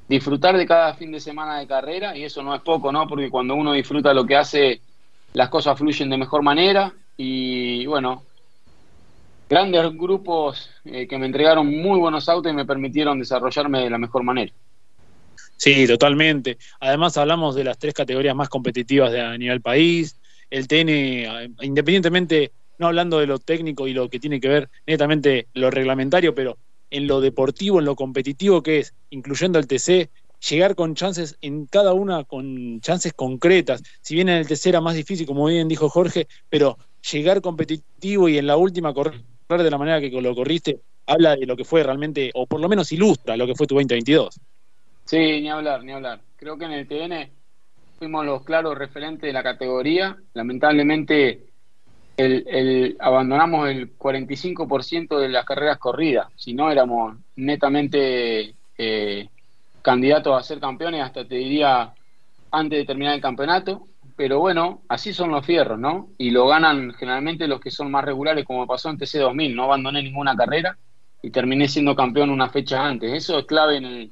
disfrutar 0.07 0.55
de 0.55 0.65
cada 0.65 0.93
fin 0.93 1.11
de 1.11 1.19
semana 1.19 1.59
de 1.59 1.67
carrera, 1.67 2.15
y 2.15 2.23
eso 2.23 2.41
no 2.43 2.55
es 2.55 2.61
poco, 2.61 2.91
¿no? 2.91 3.07
Porque 3.07 3.29
cuando 3.29 3.55
uno 3.55 3.73
disfruta 3.73 4.13
lo 4.13 4.25
que 4.25 4.35
hace, 4.35 4.81
las 5.33 5.49
cosas 5.49 5.77
fluyen 5.77 6.09
de 6.09 6.17
mejor 6.17 6.43
manera, 6.43 6.93
y 7.17 7.85
bueno, 7.87 8.23
grandes 9.49 9.97
grupos 9.97 10.69
eh, 10.85 11.07
que 11.07 11.17
me 11.17 11.25
entregaron 11.25 11.67
muy 11.67 11.99
buenos 11.99 12.29
autos 12.29 12.51
y 12.51 12.55
me 12.55 12.65
permitieron 12.65 13.19
desarrollarme 13.19 13.83
de 13.83 13.89
la 13.89 13.97
mejor 13.97 14.23
manera. 14.23 14.53
Sí, 15.57 15.87
totalmente. 15.87 16.57
Además 16.79 17.17
hablamos 17.17 17.55
de 17.55 17.63
las 17.63 17.77
tres 17.77 17.93
categorías 17.93 18.35
más 18.35 18.49
competitivas 18.49 19.11
de, 19.11 19.21
a 19.21 19.37
nivel 19.37 19.61
país. 19.61 20.19
El 20.49 20.67
TN, 20.67 21.55
independientemente, 21.61 22.51
no 22.77 22.87
hablando 22.87 23.19
de 23.19 23.27
lo 23.27 23.39
técnico 23.39 23.87
y 23.87 23.93
lo 23.93 24.09
que 24.09 24.19
tiene 24.19 24.39
que 24.39 24.47
ver 24.47 24.69
netamente 24.85 25.47
lo 25.53 25.71
reglamentario, 25.71 26.35
pero 26.35 26.57
en 26.89 27.07
lo 27.07 27.21
deportivo, 27.21 27.79
en 27.79 27.85
lo 27.85 27.95
competitivo 27.95 28.61
que 28.63 28.79
es, 28.79 28.93
incluyendo 29.09 29.59
el 29.59 29.67
TC, 29.67 30.11
llegar 30.47 30.75
con 30.75 30.95
chances 30.95 31.37
en 31.41 31.65
cada 31.65 31.93
una, 31.93 32.23
con 32.23 32.79
chances 32.81 33.13
concretas. 33.13 33.81
Si 34.01 34.13
bien 34.13 34.29
en 34.29 34.37
el 34.37 34.47
TC 34.47 34.69
era 34.69 34.81
más 34.81 34.95
difícil, 34.95 35.25
como 35.25 35.45
bien 35.47 35.67
dijo 35.67 35.89
Jorge, 35.89 36.27
pero 36.49 36.77
llegar 37.11 37.41
competitivo 37.41 38.29
y 38.29 38.37
en 38.37 38.47
la 38.47 38.57
última 38.57 38.93
correr 38.93 39.23
de 39.49 39.71
la 39.71 39.77
manera 39.77 39.99
que 39.99 40.09
lo 40.21 40.35
corriste, 40.35 40.81
habla 41.07 41.35
de 41.35 41.45
lo 41.45 41.57
que 41.57 41.65
fue 41.65 41.83
realmente, 41.83 42.31
o 42.35 42.45
por 42.45 42.59
lo 42.59 42.69
menos 42.69 42.91
ilustra 42.91 43.37
lo 43.37 43.47
que 43.47 43.55
fue 43.55 43.65
tu 43.65 43.75
2022. 43.75 44.39
Sí, 45.07 45.17
ni 45.41 45.49
hablar, 45.49 45.85
ni 45.85 45.93
hablar. 45.93 46.19
Creo 46.35 46.57
que 46.57 46.65
en 46.65 46.73
el 46.73 46.85
TN 46.85 47.31
fuimos 47.97 48.25
los 48.25 48.43
claros 48.43 48.77
referentes 48.77 49.21
de 49.21 49.31
la 49.31 49.41
categoría. 49.41 50.17
Lamentablemente 50.33 51.45
el, 52.17 52.97
abandonamos 52.99 53.69
el 53.69 53.97
45% 53.97 55.17
de 55.17 55.29
las 55.29 55.45
carreras 55.45 55.77
corridas. 55.77 56.27
Si 56.35 56.53
no, 56.53 56.69
éramos 56.69 57.15
netamente 57.37 58.53
eh, 58.77 59.29
candidatos 59.81 60.37
a 60.37 60.43
ser 60.43 60.59
campeones, 60.59 61.01
hasta 61.01 61.25
te 61.25 61.35
diría 61.35 61.93
antes 62.51 62.79
de 62.79 62.85
terminar 62.85 63.15
el 63.15 63.21
campeonato. 63.21 63.85
Pero 64.17 64.39
bueno, 64.39 64.81
así 64.89 65.13
son 65.13 65.31
los 65.31 65.45
fierros, 65.45 65.79
¿no? 65.79 66.09
Y 66.17 66.31
lo 66.31 66.47
ganan 66.47 66.93
generalmente 66.95 67.47
los 67.47 67.61
que 67.61 67.71
son 67.71 67.89
más 67.89 68.03
regulares, 68.03 68.43
como 68.43 68.67
pasó 68.67 68.89
en 68.89 68.97
TC 68.97 69.19
2000. 69.19 69.55
No 69.55 69.63
abandoné 69.63 70.03
ninguna 70.03 70.35
carrera 70.35 70.77
y 71.21 71.29
terminé 71.29 71.69
siendo 71.69 71.95
campeón 71.95 72.29
una 72.29 72.49
fecha 72.49 72.85
antes. 72.85 73.13
Eso 73.13 73.39
es 73.39 73.45
clave 73.45 73.77
en 73.77 73.85
el, 73.85 74.11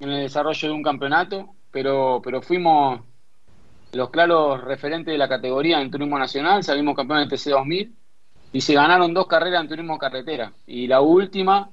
en 0.00 0.10
el 0.10 0.22
desarrollo 0.22 0.68
de 0.68 0.74
un 0.74 0.82
campeonato, 0.82 1.54
pero, 1.70 2.20
pero 2.22 2.42
fuimos 2.42 3.00
los 3.92 4.10
claros 4.10 4.62
referentes 4.62 5.12
de 5.12 5.18
la 5.18 5.28
categoría 5.28 5.80
en 5.80 5.90
turismo 5.90 6.18
nacional, 6.18 6.62
salimos 6.62 6.94
campeones 6.94 7.28
del 7.28 7.38
TC 7.38 7.50
2000 7.50 7.94
y 8.52 8.60
se 8.60 8.74
ganaron 8.74 9.14
dos 9.14 9.26
carreras 9.26 9.62
en 9.62 9.68
turismo 9.68 9.98
carretera. 9.98 10.52
Y 10.66 10.86
la 10.86 11.00
última, 11.00 11.70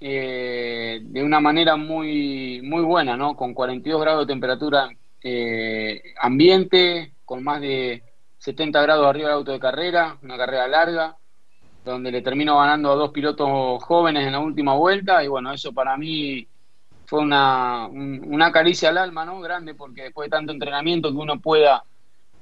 eh, 0.00 1.00
de 1.02 1.22
una 1.22 1.40
manera 1.40 1.76
muy, 1.76 2.60
muy 2.62 2.82
buena, 2.82 3.16
¿no? 3.16 3.36
Con 3.36 3.54
42 3.54 4.00
grados 4.00 4.26
de 4.26 4.32
temperatura 4.32 4.88
eh, 5.22 6.02
ambiente, 6.20 7.14
con 7.24 7.44
más 7.44 7.60
de 7.60 8.02
70 8.38 8.80
grados 8.82 9.06
arriba 9.06 9.28
del 9.28 9.38
auto 9.38 9.52
de 9.52 9.60
carrera, 9.60 10.16
una 10.22 10.36
carrera 10.36 10.66
larga, 10.66 11.16
donde 11.84 12.10
le 12.10 12.22
termino 12.22 12.58
ganando 12.58 12.92
a 12.92 12.96
dos 12.96 13.10
pilotos 13.10 13.82
jóvenes 13.82 14.26
en 14.26 14.32
la 14.32 14.40
última 14.40 14.74
vuelta. 14.74 15.22
Y 15.22 15.28
bueno, 15.28 15.52
eso 15.52 15.72
para 15.72 15.96
mí 15.96 16.46
fue 17.10 17.18
una, 17.18 17.88
una 17.88 18.52
caricia 18.52 18.90
al 18.90 18.98
alma, 18.98 19.24
¿no? 19.24 19.40
Grande, 19.40 19.74
porque 19.74 20.04
después 20.04 20.26
de 20.26 20.30
tanto 20.30 20.52
entrenamiento 20.52 21.10
que 21.10 21.16
uno 21.16 21.40
pueda 21.40 21.82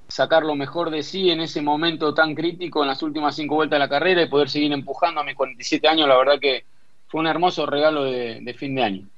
sacar 0.08 0.42
lo 0.42 0.56
mejor 0.56 0.90
de 0.90 1.02
sí 1.02 1.30
en 1.30 1.40
ese 1.40 1.62
momento 1.62 2.12
tan 2.12 2.34
crítico 2.34 2.82
en 2.82 2.88
las 2.88 3.02
últimas 3.02 3.34
cinco 3.34 3.54
vueltas 3.54 3.76
de 3.76 3.78
la 3.78 3.88
carrera 3.88 4.20
y 4.20 4.28
poder 4.28 4.50
seguir 4.50 4.70
empujando 4.74 5.22
a 5.22 5.24
mis 5.24 5.36
47 5.36 5.88
años, 5.88 6.06
la 6.06 6.18
verdad 6.18 6.38
que 6.38 6.64
fue 7.06 7.22
un 7.22 7.28
hermoso 7.28 7.64
regalo 7.64 8.04
de, 8.04 8.54
fin 8.58 8.74
de 8.74 8.82
año. 8.82 9.08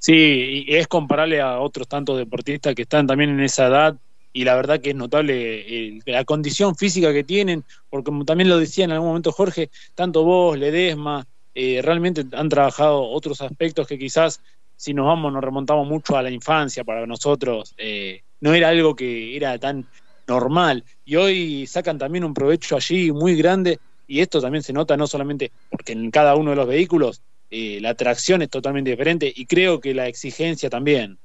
Sí, 0.00 0.64
y 0.66 0.74
es 0.74 0.88
comparable 0.88 1.40
a 1.40 1.60
otros 1.60 1.86
tantos 1.86 2.18
deportistas 2.18 2.74
que 2.74 2.82
están 2.82 3.06
también 3.06 3.30
en 3.30 3.38
esa 3.38 3.68
edad 3.68 3.96
y 4.32 4.42
la 4.42 4.56
verdad 4.56 4.80
que 4.80 4.90
es 4.90 4.96
notable 4.96 6.00
la 6.06 6.24
condición 6.24 6.74
física 6.74 7.12
que 7.12 7.22
tienen, 7.22 7.62
porque 7.88 8.06
como 8.06 8.24
también 8.24 8.48
lo 8.48 8.58
decía 8.58 8.84
en 8.84 8.90
algún 8.90 9.10
momento 9.10 9.30
Jorge, 9.30 9.70
tanto 9.94 10.24
vos, 10.24 10.58
Ledesma, 10.58 11.24
eh, 11.54 11.80
realmente 11.82 12.24
han 12.32 12.48
trabajado 12.48 13.02
otros 13.02 13.40
aspectos 13.40 13.86
que 13.86 13.98
quizás 13.98 14.40
si 14.80 14.94
nos 14.94 15.04
vamos, 15.04 15.30
nos 15.30 15.44
remontamos 15.44 15.86
mucho 15.86 16.16
a 16.16 16.22
la 16.22 16.30
infancia 16.30 16.84
para 16.84 17.06
nosotros, 17.06 17.74
eh, 17.76 18.22
no 18.40 18.54
era 18.54 18.70
algo 18.70 18.96
que 18.96 19.36
era 19.36 19.58
tan 19.58 19.86
normal. 20.26 20.84
Y 21.04 21.16
hoy 21.16 21.66
sacan 21.66 21.98
también 21.98 22.24
un 22.24 22.32
provecho 22.32 22.76
allí 22.76 23.12
muy 23.12 23.36
grande 23.36 23.78
y 24.06 24.20
esto 24.20 24.40
también 24.40 24.62
se 24.62 24.72
nota 24.72 24.96
no 24.96 25.06
solamente 25.06 25.52
porque 25.68 25.92
en 25.92 26.10
cada 26.10 26.34
uno 26.34 26.50
de 26.50 26.56
los 26.56 26.66
vehículos 26.66 27.20
eh, 27.50 27.78
la 27.82 27.94
tracción 27.94 28.40
es 28.40 28.48
totalmente 28.48 28.90
diferente 28.90 29.30
y 29.34 29.44
creo 29.44 29.80
que 29.80 29.92
la 29.92 30.06
exigencia 30.06 30.70
también. 30.70 31.18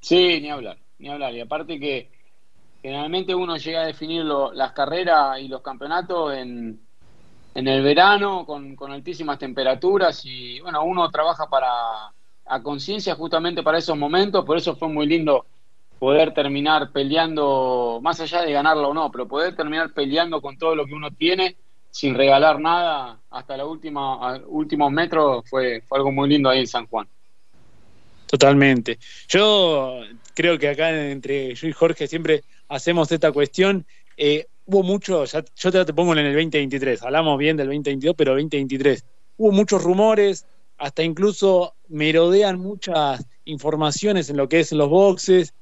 Sí, 0.00 0.38
ni 0.42 0.50
hablar, 0.50 0.76
ni 0.98 1.08
hablar. 1.08 1.32
Y 1.34 1.40
aparte 1.40 1.80
que 1.80 2.10
generalmente 2.82 3.34
uno 3.34 3.56
llega 3.56 3.80
a 3.80 3.86
definir 3.86 4.22
las 4.24 4.72
carreras 4.72 5.40
y 5.40 5.48
los 5.48 5.62
campeonatos 5.62 6.34
en, 6.34 6.85
en 7.56 7.68
el 7.68 7.82
verano 7.82 8.44
con, 8.44 8.76
altísimas 8.92 9.38
temperaturas 9.38 10.20
y 10.26 10.60
bueno, 10.60 10.84
uno 10.84 11.10
trabaja 11.10 11.48
para 11.48 11.68
a 12.48 12.62
conciencia 12.62 13.14
justamente 13.14 13.62
para 13.62 13.78
esos 13.78 13.96
momentos, 13.96 14.44
por 14.44 14.58
eso 14.58 14.76
fue 14.76 14.88
muy 14.88 15.06
lindo 15.06 15.46
poder 15.98 16.34
terminar 16.34 16.92
peleando, 16.92 17.98
más 18.02 18.20
allá 18.20 18.42
de 18.42 18.52
ganarlo 18.52 18.90
o 18.90 18.94
no, 18.94 19.10
pero 19.10 19.26
poder 19.26 19.56
terminar 19.56 19.94
peleando 19.94 20.42
con 20.42 20.58
todo 20.58 20.76
lo 20.76 20.84
que 20.84 20.92
uno 20.92 21.10
tiene 21.10 21.56
sin 21.90 22.14
regalar 22.14 22.60
nada 22.60 23.18
hasta 23.30 23.56
la 23.56 23.64
última 23.64 24.36
últimos 24.48 24.92
metros 24.92 25.48
fue, 25.48 25.82
algo 25.92 26.12
muy 26.12 26.28
lindo 26.28 26.50
ahí 26.50 26.60
en 26.60 26.66
San 26.66 26.86
Juan. 26.86 27.08
Totalmente. 28.26 28.98
Yo 29.28 30.02
creo 30.34 30.58
que 30.58 30.68
acá 30.68 30.90
entre 30.90 31.54
yo 31.54 31.68
y 31.68 31.72
Jorge 31.72 32.06
siempre 32.06 32.42
hacemos 32.68 33.10
esta 33.10 33.32
cuestión. 33.32 33.86
Eh, 34.18 34.46
hubo 34.66 34.82
mucho, 34.82 35.24
ya, 35.24 35.44
yo 35.56 35.84
te, 35.84 35.92
pongo 35.92 36.12
en 36.12 36.18
el 36.18 36.34
2023, 36.34 37.02
hablamos 37.02 37.38
bien 37.38 37.56
del 37.56 37.68
2022, 37.68 38.14
pero 38.16 38.32
2023. 38.32 39.04
Hubo 39.38 39.52
muchos 39.52 39.82
rumores, 39.82 40.46
hasta 40.78 41.02
incluso 41.02 41.74
merodean 41.88 42.58
muchas 42.58 43.24
informaciones 43.44 44.28
en 44.28 44.36
lo 44.36 44.48
que 44.48 44.60
es 44.60 44.72
los 44.72 44.88
boxes. 44.88 45.54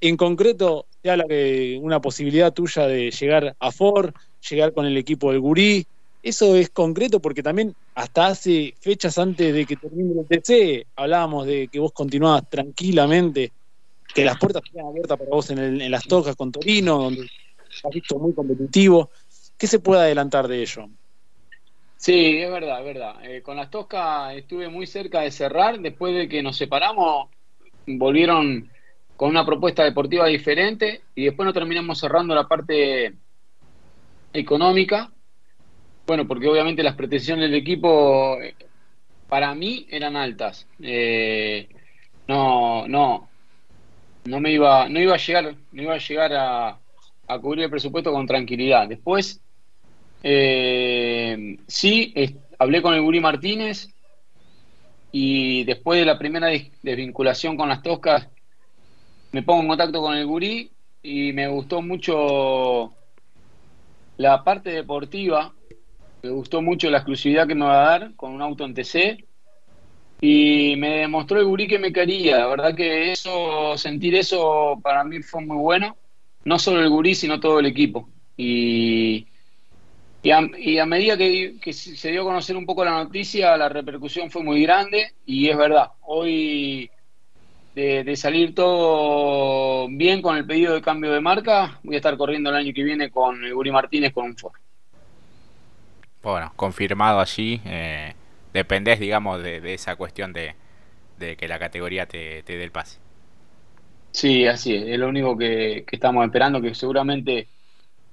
En 0.00 0.16
concreto, 0.16 0.86
se 1.02 1.10
habla 1.10 1.24
de 1.24 1.78
una 1.82 2.00
posibilidad 2.00 2.52
tuya 2.52 2.86
de 2.86 3.10
llegar 3.10 3.56
a 3.58 3.72
Ford, 3.72 4.12
llegar 4.48 4.72
con 4.72 4.86
el 4.86 4.96
equipo 4.96 5.32
del 5.32 5.40
Gurí. 5.40 5.86
Eso 6.22 6.54
es 6.54 6.68
concreto 6.68 7.20
porque 7.20 7.42
también 7.42 7.74
hasta 7.94 8.26
hace 8.26 8.74
fechas 8.78 9.16
antes 9.16 9.54
de 9.54 9.64
que 9.64 9.76
termine 9.76 10.20
el 10.20 10.26
TC 10.26 10.86
hablábamos 10.96 11.46
de 11.46 11.68
que 11.68 11.78
vos 11.78 11.92
continuabas 11.92 12.48
tranquilamente, 12.50 13.52
que 14.14 14.24
las 14.24 14.38
puertas 14.38 14.62
estaban 14.66 14.90
abiertas 14.90 15.16
para 15.16 15.30
vos 15.30 15.48
en, 15.50 15.80
en 15.80 15.90
las 15.90 16.04
tocas 16.04 16.36
con 16.36 16.52
Torino, 16.52 17.04
donde 17.04 17.26
muy 18.18 18.34
competitivo. 18.34 19.10
¿Qué 19.56 19.66
se 19.66 19.78
puede 19.78 20.02
adelantar 20.02 20.48
de 20.48 20.62
ello? 20.62 20.88
Sí, 21.96 22.38
es 22.38 22.50
verdad, 22.50 22.80
es 22.80 22.84
verdad. 22.86 23.24
Eh, 23.24 23.42
con 23.42 23.56
las 23.56 23.70
Toscas 23.70 24.34
estuve 24.34 24.68
muy 24.68 24.86
cerca 24.86 25.20
de 25.20 25.30
cerrar. 25.30 25.78
Después 25.80 26.14
de 26.14 26.28
que 26.28 26.42
nos 26.42 26.56
separamos, 26.56 27.28
volvieron 27.86 28.70
con 29.16 29.28
una 29.28 29.44
propuesta 29.44 29.84
deportiva 29.84 30.26
diferente 30.26 31.02
y 31.14 31.26
después 31.26 31.44
no 31.44 31.52
terminamos 31.52 32.00
cerrando 32.00 32.34
la 32.34 32.48
parte 32.48 33.12
económica. 34.32 35.12
Bueno, 36.06 36.26
porque 36.26 36.48
obviamente 36.48 36.82
las 36.82 36.96
pretensiones 36.96 37.50
del 37.50 37.60
equipo 37.60 38.38
para 39.28 39.54
mí 39.54 39.86
eran 39.90 40.16
altas. 40.16 40.66
Eh, 40.80 41.68
no, 42.26 42.88
no, 42.88 43.28
no 44.24 44.40
me 44.40 44.52
iba, 44.52 44.88
no 44.88 45.00
iba 45.00 45.14
a 45.14 45.18
llegar, 45.18 45.54
no 45.72 45.82
iba 45.82 45.94
a 45.94 45.98
llegar 45.98 46.32
a, 46.32 46.78
a 47.30 47.38
cubrir 47.38 47.64
el 47.64 47.70
presupuesto 47.70 48.12
con 48.12 48.26
tranquilidad. 48.26 48.88
Después, 48.88 49.40
eh, 50.22 51.56
sí, 51.66 52.12
hablé 52.58 52.82
con 52.82 52.94
el 52.94 53.02
Guri 53.02 53.20
Martínez 53.20 53.88
y 55.12 55.62
después 55.64 56.00
de 56.00 56.06
la 56.06 56.18
primera 56.18 56.48
desvinculación 56.82 57.56
con 57.56 57.68
las 57.68 57.82
Toscas, 57.82 58.28
me 59.32 59.42
pongo 59.44 59.62
en 59.62 59.68
contacto 59.68 60.02
con 60.02 60.16
el 60.16 60.26
Gurí 60.26 60.72
y 61.02 61.32
me 61.32 61.46
gustó 61.46 61.82
mucho 61.82 62.94
la 64.16 64.42
parte 64.42 64.70
deportiva, 64.70 65.54
me 66.22 66.30
gustó 66.30 66.60
mucho 66.60 66.90
la 66.90 66.98
exclusividad 66.98 67.46
que 67.46 67.54
me 67.54 67.64
va 67.64 67.80
a 67.80 67.98
dar 67.98 68.14
con 68.16 68.32
un 68.32 68.42
auto 68.42 68.64
en 68.64 68.74
TC 68.74 69.24
y 70.20 70.74
me 70.76 70.98
demostró 70.98 71.38
el 71.38 71.46
Gurí 71.46 71.68
que 71.68 71.78
me 71.78 71.92
quería. 71.92 72.38
La 72.38 72.46
verdad 72.48 72.74
que 72.74 73.12
eso, 73.12 73.78
sentir 73.78 74.16
eso 74.16 74.80
para 74.82 75.04
mí 75.04 75.22
fue 75.22 75.42
muy 75.42 75.56
bueno 75.56 75.96
no 76.44 76.58
solo 76.58 76.80
el 76.80 76.88
gurí, 76.88 77.14
sino 77.14 77.40
todo 77.40 77.60
el 77.60 77.66
equipo. 77.66 78.08
Y, 78.36 79.26
y, 80.22 80.30
a, 80.78 80.86
medida 80.86 81.16
que, 81.16 81.72
se 81.72 82.10
dio 82.10 82.22
a 82.22 82.24
conocer 82.24 82.56
un 82.56 82.66
poco 82.66 82.84
la 82.84 82.92
noticia, 82.92 83.56
la 83.56 83.68
repercusión 83.68 84.30
fue 84.30 84.42
muy 84.42 84.62
grande 84.62 85.14
y 85.26 85.48
es 85.48 85.56
verdad, 85.56 85.90
hoy 86.02 86.90
de, 87.74 88.16
salir 88.16 88.54
todo 88.54 89.88
bien 89.88 90.20
con 90.20 90.36
el 90.36 90.46
pedido 90.46 90.74
de 90.74 90.82
cambio 90.82 91.12
de 91.12 91.20
marca, 91.20 91.78
voy 91.82 91.94
a 91.94 91.98
estar 91.98 92.16
corriendo 92.16 92.50
el 92.50 92.56
año 92.56 92.72
que 92.74 92.82
viene 92.82 93.10
con 93.10 93.42
el 93.44 93.54
Gurí 93.54 93.70
Martínez 93.70 94.12
con 94.12 94.26
un 94.26 94.36
Ford. 94.36 94.54
Bueno, 96.22 96.52
confirmado 96.54 97.20
allí, 97.20 97.62
eh, 97.64 98.14
dependés, 98.52 99.00
digamos, 99.00 99.42
de, 99.42 99.72
esa 99.72 99.96
cuestión 99.96 100.34
de, 100.34 100.54
que 101.18 101.48
la 101.48 101.58
categoría 101.58 102.06
te 102.06 102.42
dé 102.42 102.62
el 102.62 102.70
pase. 102.70 102.98
Sí, 104.12 104.46
así 104.46 104.74
es, 104.74 104.88
es 104.88 104.98
lo 104.98 105.08
único 105.08 105.36
que, 105.36 105.84
estamos 105.90 106.24
esperando, 106.24 106.60
que 106.60 106.74
seguramente 106.74 107.48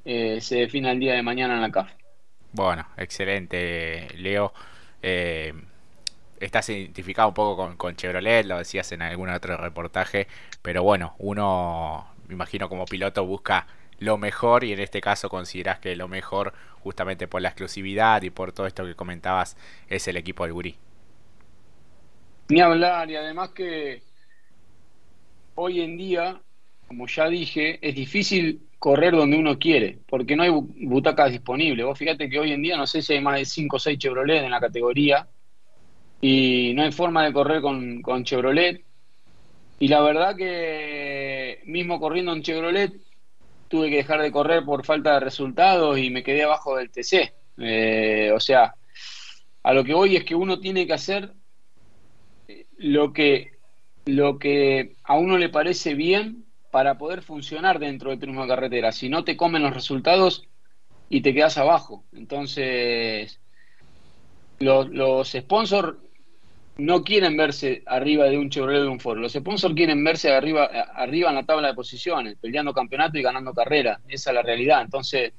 eh, 0.06 0.40
se 0.42 0.58
defina 0.58 0.92
el 0.92 1.00
día 1.00 1.14
de 1.14 1.24
mañana 1.24 1.56
en 1.56 1.62
la 1.62 1.72
CAF. 1.72 1.92
Bueno, 2.54 2.88
excelente, 2.98 4.08
Leo. 4.16 4.54
Eh, 5.02 5.54
estás 6.40 6.70
identificado 6.70 7.30
un 7.30 7.34
poco 7.34 7.78
con, 7.78 7.96
Chevrolet, 7.96 8.46
lo 8.46 8.58
decías 8.58 8.92
en 8.92 9.02
algún 9.02 9.30
otro 9.30 9.58
reportaje, 9.58 10.28
pero 10.62 10.84
bueno, 10.84 11.16
uno, 11.20 12.08
me 12.28 12.36
imagino 12.36 12.70
como 12.70 12.86
piloto 12.86 13.26
busca 13.26 13.68
lo 14.00 14.18
mejor 14.18 14.64
y 14.64 14.74
en 14.74 14.80
este 14.80 15.02
caso 15.02 15.30
consideras 15.30 15.80
que 15.80 15.96
lo 15.96 16.08
mejor, 16.08 16.54
justamente 16.84 17.28
por 17.28 17.42
la 17.42 17.50
exclusividad 17.50 18.22
y 18.22 18.30
por 18.30 18.52
todo 18.52 18.68
esto 18.68 18.86
que 18.86 18.96
comentabas, 18.96 19.58
es 19.88 20.08
el 20.08 20.18
equipo 20.18 20.44
del 20.44 20.54
Gurí. 20.54 20.78
Ni 22.50 22.62
hablar, 22.62 23.10
y 23.10 23.16
además 23.16 23.50
que 23.50 24.02
hoy 25.58 25.82
en 25.82 25.98
día, 25.98 26.40
como 26.88 27.08
ya 27.08 27.28
dije, 27.28 27.80
es 27.82 27.96
difícil 27.96 28.62
correr 28.78 29.16
donde 29.16 29.38
uno 29.38 29.58
quiere, 29.58 29.98
porque 30.08 30.36
no 30.36 30.44
hay 30.44 30.52
butacas 30.52 31.32
disponibles. 31.32 31.84
Vos 31.84 31.98
fíjate 31.98 32.30
que 32.30 32.40
hoy 32.40 32.52
en 32.52 32.62
día 32.62 32.78
no 32.78 32.86
sé 32.86 33.02
si 33.02 33.14
hay 33.14 33.22
más 33.22 33.40
de 33.40 33.46
5 33.46 33.76
o 33.76 33.80
6 33.80 33.98
Chevrolet 33.98 34.44
en 34.44 34.52
la 34.52 34.60
categoría 34.60 35.28
y 36.22 36.74
no 36.76 36.84
hay 36.84 36.92
forma 36.92 37.26
de 37.26 37.34
correr 37.34 37.62
con, 37.62 38.24
Chevrolet. 38.24 38.84
Y 39.80 39.88
la 39.88 40.02
verdad 40.02 40.36
que 40.36 41.62
mismo 41.66 42.00
corriendo 42.00 42.34
en 42.34 42.44
Chevrolet 42.44 42.94
tuve 43.68 43.90
que 43.90 43.98
dejar 43.98 44.22
de 44.22 44.32
correr 44.32 44.64
por 44.64 44.86
falta 44.86 45.16
de 45.16 45.22
resultados 45.22 45.98
y 45.98 46.12
me 46.12 46.24
quedé 46.24 46.44
abajo 46.44 46.78
del 46.78 46.92
TC. 46.92 47.34
Eh, 47.58 48.32
o 48.32 48.40
sea, 48.40 48.76
a 49.64 49.74
lo 49.74 49.84
que 49.84 49.96
voy 49.96 50.16
es 50.16 50.24
que 50.24 50.36
uno 50.36 50.60
tiene 50.60 50.86
que 50.86 50.94
hacer 50.94 51.34
lo 52.78 53.12
que, 53.12 53.57
lo 54.08 54.40
que 54.40 54.96
a 55.04 55.18
uno 55.18 55.38
le 55.38 55.50
parece 55.50 55.94
bien 55.94 56.46
para 56.72 56.98
poder 56.98 57.22
funcionar 57.22 57.80
dentro 57.80 58.10
del 58.10 58.20
turismo 58.20 58.44
de 58.44 58.48
carretera. 58.48 58.92
Si 58.92 59.10
no, 59.10 59.24
te 59.24 59.38
comen 59.38 59.64
los 59.64 59.74
resultados 59.74 60.48
y 61.10 61.22
te 61.22 61.34
quedas 61.34 61.58
abajo. 61.58 62.04
Entonces, 62.14 63.40
los, 64.60 65.30
sponsors 65.30 65.98
no 66.78 67.04
quieren 67.04 67.36
verse 67.36 67.84
arriba 67.86 68.26
de 68.26 68.38
un 68.38 68.50
Chevrolet 68.50 68.82
de 68.82 68.88
un 68.88 69.00
Ford. 69.00 69.18
Los 69.20 69.34
sponsors 69.34 69.74
quieren 69.76 70.04
verse 70.04 70.32
arriba, 70.32 70.66
arriba 70.66 71.30
en 71.30 71.36
la 71.36 71.46
tabla 71.46 71.70
de 71.70 71.74
posiciones, 71.74 72.38
peleando 72.40 72.74
campeonato 72.74 73.18
y 73.18 73.24
ganando 73.24 73.54
carrera. 73.54 74.00
Esa 74.08 74.30
es 74.30 74.36
la 74.36 74.42
realidad. 74.42 74.82
Entonces, 74.82 75.34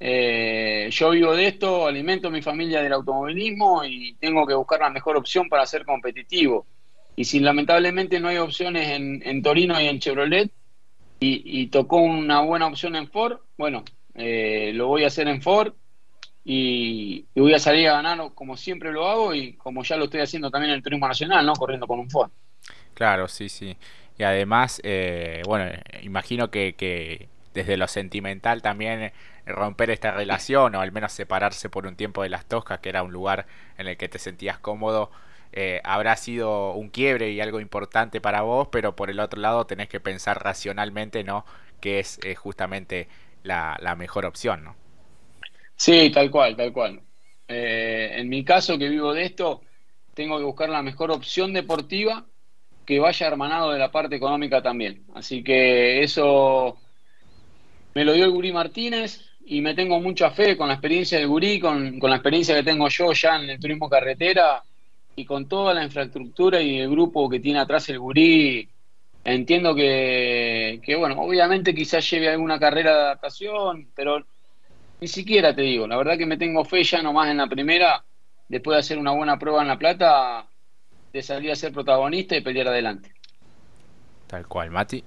eh, 0.00 0.88
yo 0.90 1.10
vivo 1.10 1.34
de 1.34 1.48
esto, 1.48 1.86
alimento 1.86 2.28
a 2.28 2.30
mi 2.30 2.42
familia 2.42 2.82
del 2.82 2.92
automovilismo 2.92 3.84
y 3.84 4.14
tengo 4.14 4.46
que 4.46 4.54
buscar 4.54 4.80
la 4.80 4.90
mejor 4.90 5.16
opción 5.16 5.48
para 5.48 5.66
ser 5.66 5.84
competitivo. 5.84 6.66
Y 7.16 7.24
si 7.24 7.40
lamentablemente 7.40 8.18
no 8.20 8.28
hay 8.28 8.38
opciones 8.38 8.88
en, 8.88 9.42
Torino 9.42 9.80
y 9.80 9.86
en 9.86 10.00
Chevrolet 10.00 10.50
y, 11.20 11.66
tocó 11.68 11.98
una 11.98 12.40
buena 12.40 12.66
opción 12.66 12.96
en 12.96 13.08
Ford, 13.08 13.38
bueno, 13.56 13.84
eh, 14.14 14.72
lo 14.74 14.88
voy 14.88 15.04
a 15.04 15.06
hacer 15.06 15.28
en 15.28 15.40
Ford 15.40 15.72
y, 16.44 17.26
voy 17.34 17.54
a 17.54 17.58
salir 17.58 17.88
a 17.88 17.94
ganar 18.02 18.34
como 18.34 18.56
siempre 18.56 18.92
lo 18.92 19.08
hago 19.08 19.34
y 19.34 19.54
como 19.54 19.84
ya 19.84 19.96
lo 19.96 20.04
estoy 20.04 20.20
haciendo 20.20 20.50
también 20.50 20.70
en 20.70 20.76
el 20.76 20.82
turismo 20.82 21.08
nacional, 21.08 21.46
¿no? 21.46 21.54
Corriendo 21.54 21.86
con 21.86 22.00
un 22.00 22.10
Ford. 22.10 22.30
Claro, 22.94 23.28
sí, 23.28 23.48
sí. 23.48 23.76
Y 24.18 24.22
además, 24.22 24.80
eh, 24.84 25.42
bueno, 25.46 25.70
imagino 26.02 26.50
que, 26.50 26.74
que 26.74 27.28
desde 27.54 27.76
lo 27.76 27.88
sentimental 27.88 28.60
también 28.60 29.12
romper 29.46 29.90
esta 29.90 30.10
relación 30.10 30.74
o 30.74 30.80
al 30.80 30.92
menos 30.92 31.12
separarse 31.12 31.68
por 31.68 31.86
un 31.86 31.96
tiempo 31.96 32.22
de 32.22 32.28
las 32.28 32.46
Toscas, 32.46 32.80
que 32.80 32.88
era 32.88 33.02
un 33.02 33.12
lugar 33.12 33.46
en 33.78 33.88
el 33.88 33.96
que 33.96 34.08
te 34.08 34.18
sentías 34.18 34.58
cómodo, 34.58 35.10
eh, 35.56 35.80
habrá 35.84 36.16
sido 36.16 36.72
un 36.72 36.88
quiebre 36.88 37.30
y 37.30 37.40
algo 37.40 37.60
importante 37.60 38.20
para 38.20 38.42
vos, 38.42 38.66
pero 38.72 38.96
por 38.96 39.08
el 39.08 39.20
otro 39.20 39.40
lado 39.40 39.66
tenés 39.66 39.88
que 39.88 40.00
pensar 40.00 40.42
racionalmente, 40.42 41.22
¿no? 41.22 41.44
Que 41.80 42.00
es 42.00 42.18
eh, 42.24 42.34
justamente 42.34 43.06
la, 43.44 43.94
mejor 43.96 44.26
opción, 44.26 44.64
¿no? 44.64 44.74
Sí, 45.76 46.10
tal 46.10 46.28
cual, 46.32 46.56
tal 46.56 46.72
cual. 46.72 47.00
Eh, 47.46 48.14
en 48.16 48.28
mi 48.28 48.44
caso, 48.44 48.76
que 48.76 48.88
vivo 48.88 49.14
de 49.14 49.26
esto, 49.26 49.60
tengo 50.12 50.38
que 50.38 50.44
buscar 50.44 50.70
la 50.70 50.82
mejor 50.82 51.12
opción 51.12 51.52
deportiva 51.52 52.24
que 52.84 52.98
vaya 52.98 53.28
hermanado 53.28 53.70
de 53.70 53.78
la 53.78 53.92
parte 53.92 54.16
económica 54.16 54.60
también. 54.60 55.04
Así 55.14 55.44
que 55.44 56.02
eso 56.02 56.78
me 57.94 58.04
lo 58.04 58.12
dio 58.12 58.24
el 58.24 58.32
Gurí 58.32 58.52
Martínez 58.52 59.20
y 59.46 59.60
me 59.60 59.74
tengo 59.74 60.00
mucha 60.00 60.30
fe 60.30 60.56
con 60.56 60.66
la 60.66 60.74
experiencia 60.74 61.18
del 61.18 61.28
Gurí, 61.28 61.60
con, 61.60 62.00
con 62.00 62.10
la 62.10 62.16
experiencia 62.16 62.56
que 62.56 62.64
tengo 62.64 62.88
yo 62.88 63.12
ya 63.12 63.36
en 63.36 63.50
el 63.50 63.60
turismo 63.60 63.88
carretera 63.88 64.64
y 65.16 65.24
con 65.24 65.48
toda 65.48 65.74
la 65.74 65.84
infraestructura 65.84 66.60
y 66.60 66.80
el 66.80 66.90
grupo 66.90 67.28
que 67.28 67.40
tiene 67.40 67.60
atrás 67.60 67.88
el 67.88 67.98
Gurí, 67.98 68.68
entiendo 69.24 69.74
que, 69.74 70.80
bueno, 70.98 71.20
obviamente 71.22 71.74
quizás 71.74 72.08
lleve 72.10 72.28
alguna 72.28 72.58
carrera 72.58 72.94
de 72.94 73.02
adaptación, 73.02 73.88
pero 73.94 74.24
ni 75.00 75.08
siquiera 75.08 75.54
te 75.54 75.62
digo, 75.62 75.86
la 75.86 75.96
verdad 75.96 76.18
que 76.18 76.26
me 76.26 76.36
tengo 76.36 76.64
fe 76.64 76.82
ya 76.82 77.02
nomás 77.02 77.30
en 77.30 77.36
la 77.36 77.46
primera, 77.46 78.04
después 78.48 78.74
de 78.76 78.80
hacer 78.80 78.98
una 78.98 79.12
buena 79.12 79.38
prueba 79.38 79.62
en 79.62 79.68
La 79.68 79.78
Plata, 79.78 80.46
de 81.12 81.22
salir 81.22 81.52
a 81.52 81.56
ser 81.56 81.72
protagonista 81.72 82.36
y 82.36 82.40
pelear 82.40 82.68
adelante. 82.68 83.12
Tal 84.26 84.48
cual, 84.48 84.70
Mati. 84.70 85.04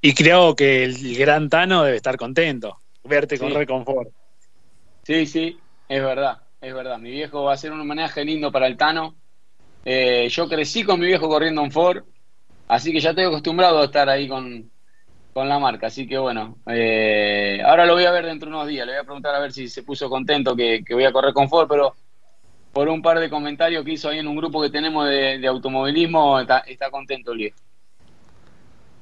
Y 0.00 0.14
creo 0.14 0.54
que 0.54 0.84
el 0.84 1.16
gran 1.16 1.48
Tano 1.48 1.82
debe 1.82 1.96
estar 1.96 2.16
contento, 2.16 2.78
verte 3.02 3.38
con 3.38 3.52
reconfort. 3.52 4.10
Sí, 5.02 5.26
sí, 5.26 5.58
es 5.88 6.02
verdad 6.02 6.42
es 6.60 6.74
verdad. 6.74 6.98
Mi 6.98 7.10
viejo 7.10 7.44
va 7.44 7.52
a 7.52 7.56
ser 7.56 7.72
un 7.72 7.80
homenaje 7.80 8.24
lindo 8.24 8.50
para 8.50 8.66
el 8.66 8.76
Tano. 8.76 9.16
Eh, 9.84 10.28
yo 10.30 10.48
crecí 10.48 10.84
con 10.84 11.00
mi 11.00 11.06
viejo 11.06 11.28
corriendo 11.28 11.62
en 11.62 11.70
Ford, 11.70 12.04
así 12.66 12.92
que 12.92 13.00
ya 13.00 13.10
estoy 13.10 13.24
acostumbrado 13.24 13.80
a 13.80 13.84
estar 13.84 14.08
ahí 14.08 14.28
con, 14.28 14.70
la 15.34 15.58
marca. 15.60 15.86
Así 15.86 16.04
que 16.08 16.18
bueno, 16.18 16.58
eh, 16.66 17.62
ahora 17.64 17.86
lo 17.86 17.94
voy 17.94 18.04
a 18.04 18.10
ver 18.10 18.26
dentro 18.26 18.50
de 18.50 18.56
unos 18.56 18.66
días. 18.66 18.84
Le 18.84 18.94
voy 18.94 19.00
a 19.00 19.04
preguntar 19.04 19.34
a 19.36 19.38
ver 19.38 19.52
si 19.52 19.68
se 19.68 19.84
puso 19.84 20.10
contento 20.10 20.56
que, 20.56 20.82
voy 20.90 21.04
a 21.04 21.12
correr 21.12 21.32
con 21.32 21.48
Ford, 21.48 21.68
pero 21.68 21.94
por 22.72 22.88
un 22.88 23.00
par 23.00 23.20
de 23.20 23.30
comentarios 23.30 23.84
que 23.84 23.92
hizo 23.92 24.08
ahí 24.08 24.18
en 24.18 24.26
un 24.26 24.36
grupo 24.36 24.60
que 24.60 24.70
tenemos 24.70 25.08
de, 25.08 25.46
automovilismo, 25.46 26.40
está, 26.40 26.58
está 26.60 26.90
contento 26.90 27.32
el 27.32 27.38
viejo. 27.38 27.56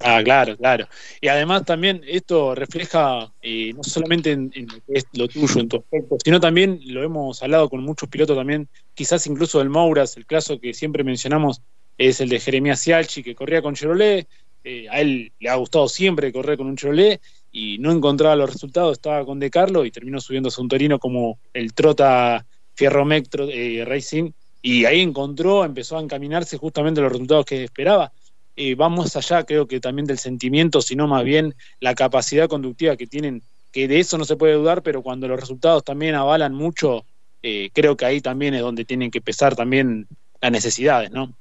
Ah, 0.00 0.20
claro, 0.22 0.56
claro. 0.56 0.86
Y 1.20 1.28
además 1.28 1.64
también 1.64 2.02
esto 2.06 2.54
refleja 2.54 3.32
eh, 3.42 3.72
no 3.74 3.82
solamente 3.82 4.32
en, 4.32 4.50
lo 4.54 4.80
que 4.86 4.98
es 4.98 5.06
lo 5.12 5.28
tuyo, 5.28 5.60
en 5.60 5.68
tu 5.68 5.76
aspecto, 5.78 6.16
sino 6.22 6.40
también 6.40 6.80
lo 6.86 7.02
hemos 7.02 7.42
hablado 7.42 7.68
con 7.68 7.82
muchos 7.82 8.08
pilotos 8.08 8.36
también, 8.36 8.68
quizás 8.94 9.26
incluso 9.26 9.58
del 9.58 9.70
Mouras, 9.70 10.16
el 10.16 10.26
caso 10.26 10.60
que 10.60 10.74
siempre 10.74 11.02
mencionamos 11.04 11.62
es 11.98 12.20
el 12.20 12.28
de 12.28 12.40
Jeremías 12.40 12.82
Cialchi, 12.82 13.22
que 13.22 13.34
corría 13.34 13.62
con 13.62 13.74
Chevrolet, 13.74 14.28
eh, 14.64 14.88
a 14.90 15.00
él 15.00 15.32
le 15.38 15.48
ha 15.48 15.54
gustado 15.54 15.88
siempre 15.88 16.32
correr 16.32 16.58
con 16.58 16.66
un 16.66 16.76
Chevrolet 16.76 17.20
y 17.52 17.78
no 17.78 17.92
encontraba 17.92 18.36
los 18.36 18.52
resultados, 18.52 18.94
estaba 18.94 19.24
con 19.24 19.38
De 19.38 19.48
Carlo 19.48 19.84
y 19.84 19.90
terminó 19.90 20.20
subiéndose 20.20 20.60
a 20.60 20.62
un 20.62 20.68
Torino 20.68 20.98
como 20.98 21.38
el 21.54 21.72
Trota 21.72 22.44
Fierromectro 22.74 23.48
eh, 23.48 23.84
Racing. 23.86 24.32
Y 24.60 24.84
ahí 24.84 25.00
encontró, 25.00 25.64
empezó 25.64 25.96
a 25.96 26.02
encaminarse 26.02 26.58
justamente 26.58 27.00
los 27.00 27.12
resultados 27.12 27.46
que 27.46 27.62
esperaba 27.62 28.12
eh, 28.56 28.74
va 28.74 28.88
más 28.88 29.14
allá, 29.16 29.44
creo 29.44 29.68
que 29.68 29.80
también 29.80 30.06
del 30.06 30.18
sentimiento, 30.18 30.80
sino 30.80 31.06
más 31.06 31.24
bien 31.24 31.54
la 31.78 31.94
capacidad 31.94 32.48
conductiva 32.48 32.96
que 32.96 33.06
tienen, 33.06 33.42
que 33.70 33.86
de 33.86 34.00
eso 34.00 34.16
no 34.16 34.24
se 34.24 34.36
puede 34.36 34.54
dudar, 34.54 34.82
pero 34.82 35.02
cuando 35.02 35.28
los 35.28 35.38
resultados 35.38 35.84
también 35.84 36.14
avalan 36.14 36.54
mucho, 36.54 37.04
eh, 37.42 37.70
creo 37.72 37.96
que 37.96 38.06
ahí 38.06 38.20
también 38.20 38.54
es 38.54 38.62
donde 38.62 38.84
tienen 38.84 39.10
que 39.10 39.20
pesar 39.20 39.54
también 39.54 40.06
las 40.40 40.50
necesidades, 40.50 41.10
¿no? 41.10 41.34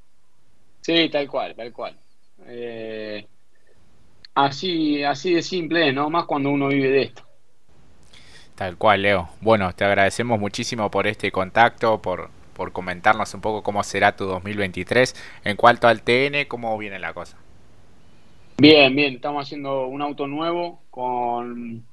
Sí, 0.81 1.09
tal 1.09 1.27
cual, 1.27 1.55
tal 1.55 1.71
cual. 1.71 1.97
Eh, 2.47 3.25
así, 4.35 5.03
así 5.03 5.33
de 5.33 5.41
simple, 5.41 5.93
¿no? 5.93 6.09
Más 6.09 6.25
cuando 6.25 6.49
uno 6.49 6.67
vive 6.67 6.89
de 6.89 7.01
esto. 7.03 7.23
Tal 8.55 8.77
cual, 8.77 9.01
Leo. 9.01 9.29
Bueno, 9.41 9.73
te 9.73 9.83
agradecemos 9.83 10.39
muchísimo 10.39 10.91
por 10.91 11.07
este 11.07 11.31
contacto, 11.31 12.01
por, 12.01 12.29
por 12.55 12.71
comentarnos 12.71 13.33
un 13.35 13.41
poco 13.41 13.61
cómo 13.61 13.83
será 13.83 14.15
tu 14.15 14.25
2023. 14.25 15.15
En 15.43 15.55
cuanto 15.57 15.87
al 15.87 16.01
TN, 16.01 16.45
¿cómo 16.47 16.75
viene 16.77 16.97
la 16.97 17.13
cosa? 17.13 17.37
Bien, 18.57 18.95
bien, 18.95 19.15
estamos 19.15 19.45
haciendo 19.45 19.85
un 19.85 20.01
auto 20.01 20.25
nuevo 20.25 20.81
con 20.89 21.83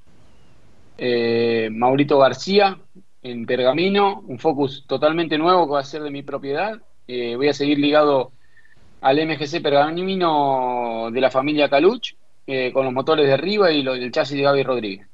eh, 0.97 1.69
Maurito 1.71 2.17
García 2.17 2.79
en 3.21 3.45
Pergamino, 3.45 4.23
un 4.27 4.39
Focus 4.39 4.85
totalmente 4.87 5.37
nuevo 5.37 5.67
que 5.67 5.73
va 5.73 5.79
a 5.81 5.83
ser 5.83 6.01
de 6.03 6.11
mi 6.11 6.23
propiedad. 6.23 6.81
Eh, 7.07 7.35
voy 7.35 7.49
a 7.49 7.53
seguir 7.53 7.77
ligado 7.79 8.31
al 9.01 9.17
MGC 9.17 9.61
Pergamino 9.61 11.09
de 11.11 11.21
la 11.21 11.29
familia 11.29 11.69
Caluch, 11.69 12.13
eh, 12.47 12.71
con 12.71 12.85
los 12.85 12.93
motores 12.93 13.27
de 13.27 13.33
arriba 13.33 13.71
y 13.71 13.85
el 13.85 14.11
chasis 14.11 14.37
de 14.37 14.43
Gaby 14.43 14.63
Rodríguez. 14.63 15.07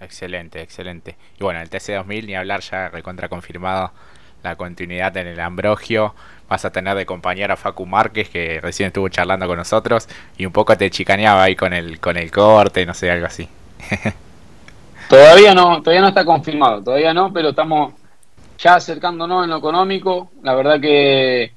Excelente, 0.00 0.60
excelente. 0.60 1.16
Y 1.38 1.42
bueno, 1.42 1.60
el 1.60 1.70
TC2000, 1.70 2.26
ni 2.26 2.34
hablar, 2.36 2.60
ya 2.60 2.88
recontra 2.88 3.28
confirmado 3.28 3.92
la 4.46 4.56
continuidad 4.56 5.16
en 5.16 5.26
el 5.26 5.40
Ambrogio. 5.40 6.14
Vas 6.48 6.64
a 6.64 6.70
tener 6.70 6.96
de 6.96 7.04
compañero 7.04 7.52
a 7.52 7.56
Facu 7.56 7.84
Márquez, 7.84 8.28
que 8.28 8.60
recién 8.60 8.88
estuvo 8.88 9.08
charlando 9.08 9.46
con 9.48 9.58
nosotros, 9.58 10.08
y 10.38 10.46
un 10.46 10.52
poco 10.52 10.76
te 10.76 10.90
chicaneaba 10.90 11.42
ahí 11.42 11.56
con 11.56 11.72
el, 11.72 11.98
con 11.98 12.16
el 12.16 12.30
corte, 12.30 12.86
no 12.86 12.94
sé, 12.94 13.10
algo 13.10 13.26
así. 13.26 13.48
todavía 15.08 15.52
no, 15.52 15.82
todavía 15.82 16.02
no 16.02 16.08
está 16.08 16.24
confirmado, 16.24 16.82
todavía 16.82 17.12
no, 17.12 17.32
pero 17.32 17.48
estamos 17.48 17.94
ya 18.58 18.76
acercándonos 18.76 19.44
en 19.44 19.50
lo 19.50 19.56
económico. 19.56 20.30
La 20.42 20.54
verdad 20.54 20.80
que 20.80 21.52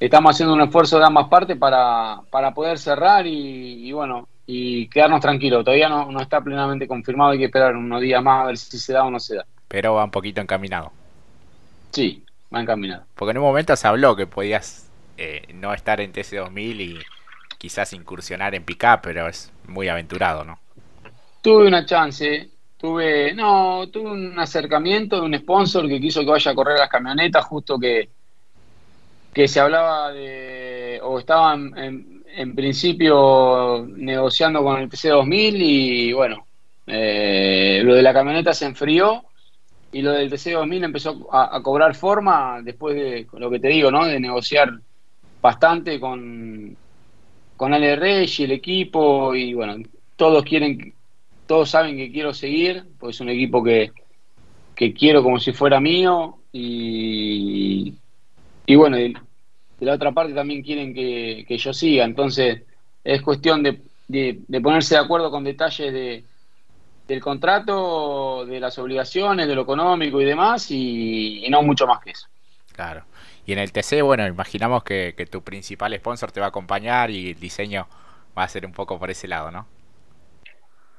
estamos 0.00 0.34
haciendo 0.34 0.54
un 0.54 0.62
esfuerzo 0.62 0.98
de 0.98 1.04
ambas 1.04 1.28
partes 1.28 1.58
para, 1.58 2.20
para 2.30 2.52
poder 2.52 2.78
cerrar 2.78 3.26
y, 3.26 3.92
bueno, 3.92 4.28
y 4.46 4.88
quedarnos 4.88 5.20
tranquilos. 5.20 5.62
Todavía 5.62 5.90
no, 5.90 6.10
no 6.10 6.22
está 6.22 6.40
plenamente 6.40 6.88
confirmado, 6.88 7.32
hay 7.32 7.38
que 7.38 7.44
esperar 7.44 7.76
unos 7.76 8.00
días 8.00 8.22
más 8.22 8.42
a 8.42 8.46
ver 8.46 8.56
si 8.56 8.78
se 8.78 8.94
da 8.94 9.04
o 9.04 9.10
no 9.10 9.20
se 9.20 9.36
da. 9.36 9.44
Pero 9.68 9.94
va 9.94 10.04
un 10.04 10.10
poquito 10.10 10.40
encaminado. 10.40 11.01
Sí, 11.92 12.24
va 12.52 12.60
encaminado. 12.60 13.04
Porque 13.14 13.32
en 13.32 13.38
un 13.38 13.44
momento 13.44 13.76
se 13.76 13.86
habló 13.86 14.16
que 14.16 14.26
podías 14.26 14.90
eh, 15.18 15.42
no 15.54 15.72
estar 15.74 16.00
en 16.00 16.12
TC2000 16.12 16.80
y 16.80 16.98
quizás 17.58 17.92
incursionar 17.92 18.54
en 18.54 18.64
pick 18.64 18.84
pero 19.02 19.28
es 19.28 19.52
muy 19.68 19.88
aventurado, 19.88 20.44
¿no? 20.44 20.58
Tuve 21.42 21.66
una 21.66 21.84
chance, 21.84 22.48
tuve, 22.76 23.34
no, 23.34 23.88
tuve 23.88 24.10
un 24.10 24.38
acercamiento 24.38 25.16
de 25.16 25.22
un 25.22 25.38
sponsor 25.38 25.86
que 25.88 26.00
quiso 26.00 26.20
que 26.20 26.30
vaya 26.30 26.50
a 26.50 26.54
correr 26.54 26.78
las 26.78 26.88
camionetas, 26.88 27.44
justo 27.44 27.78
que, 27.78 28.08
que 29.32 29.46
se 29.46 29.60
hablaba 29.60 30.12
de, 30.12 31.00
o 31.02 31.18
estaban 31.18 31.76
en, 31.76 32.24
en 32.34 32.54
principio 32.54 33.86
negociando 33.88 34.62
con 34.62 34.80
el 34.80 34.88
TC2000 34.88 35.52
y 35.56 36.12
bueno, 36.12 36.46
eh, 36.86 37.80
lo 37.84 37.94
de 37.94 38.02
la 38.02 38.12
camioneta 38.12 38.54
se 38.54 38.66
enfrió 38.66 39.24
y 39.92 40.00
lo 40.00 40.12
del 40.12 40.30
TC2000 40.30 40.84
empezó 40.84 41.28
a, 41.30 41.62
cobrar 41.62 41.94
forma 41.94 42.62
después 42.62 42.96
de 42.96 43.26
lo 43.34 43.50
que 43.50 43.60
te 43.60 43.68
digo, 43.68 43.90
¿no? 43.90 44.06
De 44.06 44.18
negociar 44.18 44.72
bastante 45.42 46.00
con, 46.00 46.74
con 47.56 47.74
Ale 47.74 47.96
Reyes 47.96 48.40
y 48.40 48.44
el 48.44 48.52
equipo 48.52 49.34
y 49.34 49.52
bueno, 49.52 49.76
todos 50.16 50.44
quieren, 50.44 50.94
todos 51.46 51.68
saben 51.70 51.96
que 51.98 52.10
quiero 52.10 52.32
seguir, 52.32 52.84
porque 52.98 53.12
es 53.12 53.20
un 53.20 53.28
equipo 53.28 53.62
que, 53.62 53.92
que 54.74 54.94
quiero 54.94 55.22
como 55.22 55.38
si 55.38 55.52
fuera 55.52 55.78
mío 55.78 56.38
y, 56.52 57.94
y 58.64 58.74
bueno, 58.74 58.96
de, 58.96 59.14
la 59.80 59.94
otra 59.94 60.12
parte 60.12 60.32
también 60.32 60.62
quieren 60.62 60.94
que, 60.94 61.44
que, 61.46 61.58
yo 61.58 61.74
siga, 61.74 62.04
entonces 62.04 62.62
es 63.04 63.20
cuestión 63.20 63.62
de, 63.62 63.82
de 64.08 64.60
ponerse 64.62 64.94
de 64.94 65.00
acuerdo 65.00 65.30
con 65.30 65.44
detalles 65.44 65.92
de, 65.92 66.24
del 67.06 67.20
contrato, 67.20 68.44
de 68.46 68.60
las 68.60 68.78
obligaciones, 68.78 69.46
de 69.48 69.54
lo 69.54 69.62
económico 69.62 70.20
y 70.20 70.24
demás, 70.24 70.70
y, 70.70 71.44
y 71.44 71.50
no 71.50 71.62
mucho 71.62 71.86
más 71.86 72.00
que 72.00 72.10
eso. 72.10 72.28
Claro. 72.72 73.04
Y 73.44 73.52
en 73.52 73.58
el 73.58 73.72
TC, 73.72 74.02
bueno, 74.02 74.26
imaginamos 74.26 74.84
que, 74.84 75.14
que, 75.16 75.26
tu 75.26 75.42
principal 75.42 75.94
sponsor 75.96 76.30
te 76.30 76.40
va 76.40 76.46
a 76.46 76.48
acompañar 76.50 77.10
y 77.10 77.30
el 77.30 77.40
diseño 77.40 77.88
va 78.36 78.44
a 78.44 78.48
ser 78.48 78.64
un 78.64 78.72
poco 78.72 78.98
por 78.98 79.10
ese 79.10 79.26
lado, 79.26 79.50
¿no? 79.50 79.66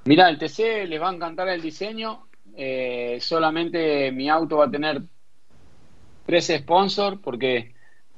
Mira, 0.05 0.29
el 0.29 0.37
TC 0.37 0.85
les 0.87 1.01
va 1.01 1.09
a 1.09 1.13
encantar 1.13 1.47
el 1.47 1.61
diseño. 1.61 2.27
Eh, 2.55 3.17
solamente 3.21 4.11
mi 4.11 4.29
auto 4.29 4.57
va 4.57 4.65
a 4.65 4.71
tener 4.71 5.01
tres 6.25 6.51
sponsors 6.55 7.17
porque 7.19 7.73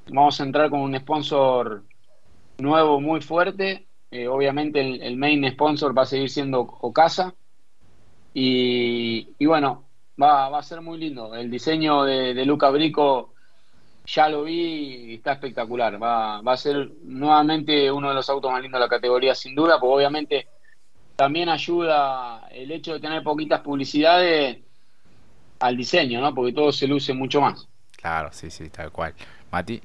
vamos 0.08 0.40
a 0.40 0.44
entrar 0.44 0.68
con 0.68 0.80
un 0.80 0.98
sponsor 0.98 1.84
nuevo 2.58 3.00
muy 3.00 3.20
fuerte. 3.20 3.86
Eh, 4.10 4.26
obviamente 4.26 4.80
el, 4.80 5.02
el, 5.02 5.16
main 5.16 5.48
sponsor 5.50 5.96
va 5.96 6.02
a 6.02 6.06
seguir 6.06 6.28
siendo 6.28 6.60
Ocasa. 6.60 7.34
Y, 8.38 9.28
y 9.38 9.46
bueno, 9.46 9.84
va, 10.22 10.50
va, 10.50 10.58
a 10.58 10.62
ser 10.62 10.82
muy 10.82 10.98
lindo. 10.98 11.34
El 11.34 11.50
diseño 11.50 12.04
de, 12.04 12.34
de 12.34 12.44
Luca 12.44 12.68
Brico 12.68 13.32
ya 14.04 14.28
lo 14.28 14.44
vi 14.44 15.12
y 15.12 15.14
está 15.14 15.32
espectacular. 15.32 16.00
Va, 16.00 16.42
va 16.42 16.52
a 16.52 16.56
ser 16.58 16.90
nuevamente 17.04 17.90
uno 17.90 18.10
de 18.10 18.14
los 18.14 18.28
autos 18.28 18.52
más 18.52 18.60
lindos 18.60 18.78
de 18.78 18.84
la 18.84 18.90
categoría, 18.90 19.34
sin 19.34 19.54
duda, 19.54 19.80
porque 19.80 19.94
obviamente 19.94 20.48
también 21.16 21.48
ayuda 21.48 22.46
el 22.50 22.70
hecho 22.72 22.92
de 22.92 23.00
tener 23.00 23.22
poquitas 23.22 23.62
publicidades 23.62 24.58
al 25.60 25.74
diseño, 25.74 26.20
¿no? 26.20 26.34
Porque 26.34 26.52
todo 26.52 26.72
se 26.72 26.86
luce 26.86 27.14
mucho 27.14 27.40
más. 27.40 27.66
Claro, 27.96 28.28
sí, 28.34 28.50
sí, 28.50 28.68
tal 28.68 28.92
cual. 28.92 29.14
Mati. 29.50 29.80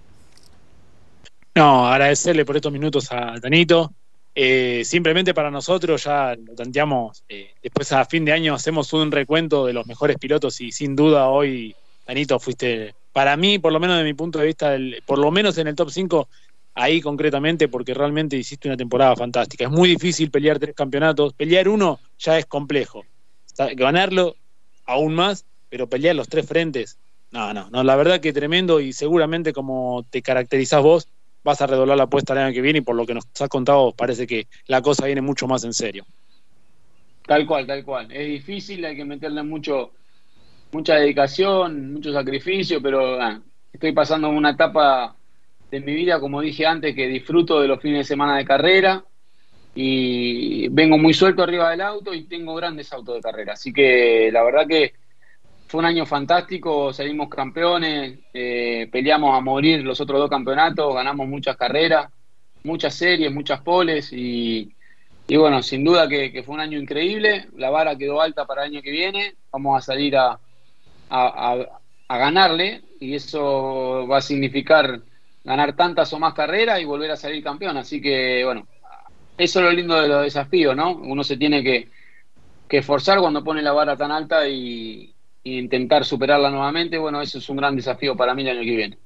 No, 1.55 1.87
agradecerle 1.87 2.43
por 2.43 2.57
estos 2.57 2.73
minutos 2.73 3.09
a 3.13 3.39
Danito. 3.39 3.93
Eh, 4.33 4.83
simplemente 4.85 5.33
para 5.33 5.51
nosotros 5.51 6.03
ya 6.03 6.35
lo 6.35 6.55
tanteamos. 6.55 7.23
Eh, 7.27 7.51
después 7.61 7.91
a 7.91 8.05
fin 8.05 8.25
de 8.25 8.31
año 8.31 8.53
hacemos 8.53 8.91
un 8.93 9.11
recuento 9.11 9.65
de 9.65 9.73
los 9.73 9.85
mejores 9.87 10.17
pilotos 10.17 10.61
y 10.61 10.71
sin 10.71 10.95
duda 10.95 11.27
hoy, 11.27 11.75
Danito, 12.07 12.39
fuiste 12.39 12.95
para 13.11 13.35
mí, 13.35 13.59
por 13.59 13.73
lo 13.73 13.79
menos 13.79 13.97
de 13.97 14.03
mi 14.03 14.13
punto 14.13 14.39
de 14.39 14.45
vista, 14.45 14.77
por 15.05 15.19
lo 15.19 15.31
menos 15.31 15.57
en 15.57 15.67
el 15.67 15.75
top 15.75 15.89
5, 15.89 16.29
ahí 16.75 17.01
concretamente, 17.01 17.67
porque 17.67 17.93
realmente 17.93 18.37
hiciste 18.37 18.69
una 18.69 18.77
temporada 18.77 19.15
fantástica. 19.15 19.65
Es 19.65 19.71
muy 19.71 19.89
difícil 19.89 20.31
pelear 20.31 20.59
tres 20.59 20.73
campeonatos. 20.73 21.33
Pelear 21.33 21.67
uno 21.67 21.99
ya 22.17 22.37
es 22.37 22.45
complejo. 22.45 23.03
Ganarlo 23.75 24.35
aún 24.85 25.13
más, 25.13 25.45
pero 25.69 25.87
pelear 25.87 26.15
los 26.15 26.29
tres 26.29 26.47
frentes, 26.47 26.97
no, 27.31 27.53
no, 27.53 27.69
no. 27.69 27.83
La 27.83 27.95
verdad 27.95 28.19
que 28.19 28.33
tremendo 28.33 28.81
y 28.81 28.91
seguramente 28.91 29.53
como 29.53 30.05
te 30.09 30.21
caracterizás 30.21 30.83
vos, 30.83 31.07
vas 31.43 31.61
a 31.61 31.67
redoblar 31.67 31.97
la 31.97 32.03
apuesta 32.03 32.33
el 32.33 32.39
año 32.39 32.53
que 32.53 32.61
viene 32.61 32.79
y 32.79 32.81
por 32.81 32.95
lo 32.95 33.05
que 33.05 33.13
nos 33.13 33.25
has 33.39 33.49
contado, 33.49 33.93
parece 33.93 34.27
que 34.27 34.47
la 34.67 34.81
cosa 34.81 35.05
viene 35.05 35.21
mucho 35.21 35.47
más 35.47 35.63
en 35.63 35.73
serio. 35.73 36.05
Tal 37.25 37.45
cual, 37.45 37.65
tal 37.67 37.83
cual. 37.83 38.11
Es 38.11 38.27
difícil, 38.27 38.83
hay 38.85 38.95
que 38.95 39.05
meterle 39.05 39.43
mucho 39.43 39.91
mucha 40.71 40.95
dedicación, 40.95 41.93
mucho 41.93 42.13
sacrificio, 42.13 42.81
pero 42.81 43.21
ah, 43.21 43.41
estoy 43.73 43.91
pasando 43.91 44.29
una 44.29 44.51
etapa 44.51 45.15
de 45.69 45.79
mi 45.79 45.93
vida, 45.93 46.19
como 46.19 46.41
dije 46.41 46.65
antes, 46.65 46.95
que 46.95 47.07
disfruto 47.07 47.61
de 47.61 47.67
los 47.67 47.81
fines 47.81 47.99
de 47.99 48.03
semana 48.03 48.37
de 48.37 48.45
carrera 48.45 49.03
y 49.73 50.67
vengo 50.69 50.97
muy 50.97 51.13
suelto 51.13 51.43
arriba 51.43 51.71
del 51.71 51.81
auto 51.81 52.13
y 52.13 52.23
tengo 52.23 52.55
grandes 52.55 52.91
autos 52.91 53.15
de 53.15 53.21
carrera. 53.21 53.53
Así 53.53 53.71
que 53.71 54.29
la 54.31 54.43
verdad 54.43 54.67
que 54.67 54.93
fue 55.71 55.79
un 55.79 55.85
año 55.85 56.05
fantástico, 56.05 56.91
salimos 56.91 57.29
campeones, 57.29 58.19
eh, 58.33 58.89
peleamos 58.91 59.33
a 59.33 59.39
morir 59.39 59.81
los 59.85 60.01
otros 60.01 60.19
dos 60.19 60.29
campeonatos, 60.29 60.93
ganamos 60.93 61.29
muchas 61.29 61.55
carreras, 61.55 62.11
muchas 62.65 62.93
series, 62.93 63.31
muchas 63.31 63.61
poles 63.61 64.11
y, 64.11 64.75
y 65.29 65.37
bueno, 65.37 65.63
sin 65.63 65.85
duda 65.85 66.09
que, 66.09 66.43
fue 66.45 66.55
un 66.55 66.59
año 66.59 66.77
increíble, 66.77 67.47
la 67.55 67.69
vara 67.69 67.97
quedó 67.97 68.19
alta 68.19 68.45
para 68.45 68.65
el 68.65 68.73
año 68.73 68.81
que 68.81 68.91
viene, 68.91 69.35
vamos 69.49 69.77
a 69.77 69.81
salir 69.81 70.17
a, 70.17 70.31
a, 70.31 70.39
a, 71.09 71.65
a, 72.09 72.17
ganarle 72.17 72.81
y 72.99 73.15
eso 73.15 74.05
va 74.11 74.17
a 74.17 74.21
significar 74.21 74.99
ganar 75.45 75.73
tantas 75.77 76.11
o 76.11 76.19
más 76.19 76.33
carreras 76.33 76.81
y 76.81 76.85
volver 76.85 77.11
a 77.11 77.15
salir 77.15 77.41
campeón. 77.41 77.77
Así 77.77 78.01
que, 78.01 78.43
bueno, 78.43 78.67
eso 79.37 79.59
es 79.59 79.65
lo 79.65 79.71
lindo 79.71 80.01
de 80.01 80.09
los 80.09 80.23
desafíos, 80.23 80.75
¿no? 80.75 80.91
Uno 80.91 81.23
se 81.23 81.37
tiene 81.37 81.63
que, 81.63 81.87
que 82.67 82.79
esforzar 82.79 83.19
cuando 83.19 83.41
pone 83.41 83.61
la 83.61 83.71
vara 83.71 83.95
tan 83.95 84.11
alta 84.11 84.49
y, 84.49 85.15
y, 85.43 85.59
intentar 85.59 86.05
superarla 86.05 86.49
nuevamente. 86.49 86.97
Bueno, 86.97 87.21
eso 87.21 87.37
es 87.37 87.49
un 87.49 87.57
gran 87.57 87.75
desafío 87.75 88.15
para 88.15 88.33
mí 88.33 88.43
el 88.43 88.57
año 88.57 88.65
que 88.65 88.75
viene. 88.75 88.97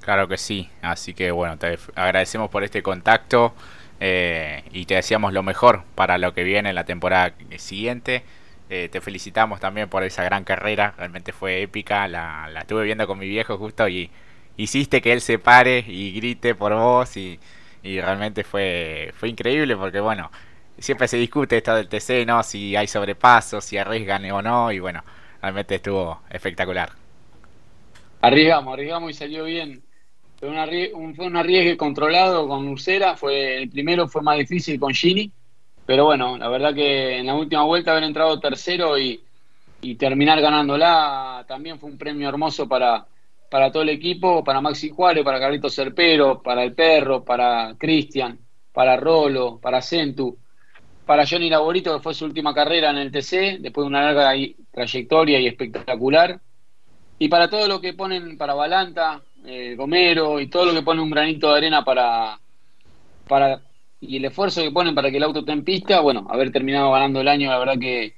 Claro 0.00 0.28
que 0.28 0.38
sí, 0.38 0.68
así 0.82 1.14
que 1.14 1.30
bueno, 1.32 1.58
te 1.58 1.78
agradecemos 1.96 2.48
por 2.48 2.62
este 2.62 2.82
contacto 2.82 3.54
eh, 3.98 4.62
y 4.72 4.84
te 4.86 4.94
deseamos 4.94 5.32
lo 5.32 5.42
mejor 5.42 5.82
para 5.94 6.18
lo 6.18 6.32
que 6.32 6.44
viene 6.44 6.68
en 6.68 6.74
la 6.74 6.84
temporada 6.84 7.34
siguiente. 7.56 8.22
Eh, 8.68 8.88
te 8.90 9.00
felicitamos 9.00 9.60
también 9.60 9.88
por 9.88 10.02
esa 10.02 10.24
gran 10.24 10.44
carrera, 10.44 10.94
realmente 10.96 11.32
fue 11.32 11.62
épica, 11.62 12.08
la, 12.08 12.48
la 12.52 12.60
estuve 12.60 12.84
viendo 12.84 13.06
con 13.06 13.18
mi 13.18 13.28
viejo 13.28 13.58
justo 13.58 13.88
y 13.88 14.10
hiciste 14.56 15.00
que 15.00 15.12
él 15.12 15.20
se 15.20 15.38
pare 15.38 15.84
y 15.86 16.12
grite 16.12 16.54
por 16.54 16.74
vos 16.74 17.16
y, 17.16 17.38
y, 17.82 18.00
realmente 18.00 18.42
fue, 18.44 19.12
fue 19.16 19.28
increíble 19.28 19.76
porque 19.76 20.00
bueno, 20.00 20.30
siempre 20.78 21.08
se 21.08 21.16
discute 21.16 21.58
esto 21.58 21.74
del 21.74 21.88
TC, 21.88 22.26
¿no? 22.26 22.42
Si 22.42 22.76
hay 22.76 22.86
sobrepasos, 22.88 23.64
si 23.64 23.78
arriesgan 23.78 24.28
o 24.30 24.42
no 24.42 24.72
y 24.72 24.80
bueno, 24.80 25.04
realmente 25.40 25.76
estuvo 25.76 26.20
espectacular. 26.30 26.90
Arriesgamos, 28.20 28.72
arriesgamos 28.72 29.10
y 29.10 29.14
salió 29.14 29.44
bien. 29.44 29.82
Fue, 30.38 30.48
un, 30.48 31.36
arriesgue 31.36 31.76
controlado 31.76 32.46
con 32.46 32.68
Ursera, 32.68 33.16
fue, 33.16 33.56
el 33.56 33.70
primero 33.70 34.06
fue 34.06 34.22
más 34.22 34.36
difícil 34.36 34.78
con 34.78 34.92
Gini 34.92 35.32
pero 35.86 36.04
bueno, 36.04 36.36
la 36.36 36.48
verdad 36.48 36.74
que 36.74 37.18
en 37.18 37.26
la 37.26 37.36
última 37.36 37.62
vuelta 37.62 37.92
haber 37.92 38.02
entrado 38.02 38.40
tercero 38.40 38.98
y, 38.98 39.20
y 39.80 39.94
terminar 39.94 40.40
ganándola 40.40 41.44
también 41.46 41.78
fue 41.78 41.88
un 41.90 41.96
premio 41.96 42.28
hermoso 42.28 42.68
para, 42.68 43.06
para 43.48 43.70
todo 43.70 43.84
el 43.84 43.90
equipo, 43.90 44.42
para 44.42 44.60
Maxi 44.60 44.90
Juárez, 44.90 45.24
para 45.24 45.38
Carlito 45.38 45.70
Cerpero, 45.70 46.42
para 46.42 46.64
el 46.64 46.74
Perro, 46.74 47.24
para 47.24 47.76
Cristian, 47.78 48.36
para 48.72 48.96
Rolo, 48.96 49.60
para 49.60 49.80
Centu, 49.80 50.36
para 51.06 51.24
Johnny 51.24 51.48
Laborito, 51.48 51.94
que 51.94 52.02
fue 52.02 52.14
su 52.14 52.24
última 52.24 52.52
carrera 52.52 52.90
en 52.90 52.98
el 52.98 53.12
TC, 53.12 53.60
después 53.60 53.84
de 53.84 53.88
una 53.88 54.02
larga 54.02 54.30
trayectoria 54.76 55.40
y 55.40 55.46
espectacular. 55.46 56.38
Y 57.18 57.28
para 57.28 57.48
todo 57.48 57.66
lo 57.66 57.80
que 57.80 57.94
ponen 57.94 58.36
para 58.36 58.52
Balanta, 58.54 59.22
eh, 59.46 59.74
Gomero 59.74 60.38
y 60.38 60.48
todo 60.48 60.66
lo 60.66 60.74
que 60.74 60.82
pone 60.82 61.00
un 61.00 61.10
granito 61.10 61.50
de 61.50 61.56
arena 61.56 61.82
para, 61.82 62.38
para 63.26 63.62
y 64.00 64.18
el 64.18 64.26
esfuerzo 64.26 64.62
que 64.62 64.70
ponen 64.70 64.94
para 64.94 65.10
que 65.10 65.16
el 65.16 65.22
auto 65.22 65.40
esté 65.40 65.52
en 65.52 65.64
pista, 65.64 66.00
bueno, 66.00 66.26
haber 66.28 66.52
terminado 66.52 66.92
ganando 66.92 67.22
el 67.22 67.28
año, 67.28 67.50
la 67.50 67.58
verdad 67.58 67.78
que 67.80 68.16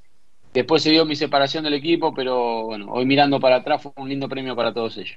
después 0.53 0.83
se 0.83 0.90
dio 0.90 1.05
mi 1.05 1.14
separación 1.14 1.62
del 1.62 1.75
equipo, 1.75 2.12
pero 2.12 2.64
bueno, 2.64 2.87
hoy 2.90 3.07
mirando 3.07 3.38
para 3.38 3.57
atrás 3.57 3.81
fue 3.81 3.92
un 3.94 4.09
lindo 4.09 4.29
premio 4.29 4.57
para 4.57 4.75
todos 4.75 4.97
ellos. 4.99 5.16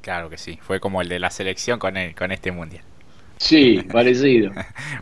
Claro 0.00 0.30
que 0.30 0.38
sí, 0.38 0.58
fue 0.62 0.80
como 0.80 1.02
el 1.02 1.08
de 1.08 1.18
la 1.18 1.30
selección 1.30 1.78
con, 1.78 1.98
el, 1.98 2.14
con 2.14 2.32
este 2.32 2.50
mundial. 2.50 2.82
Sí, 3.36 3.82
parecido. 3.92 4.52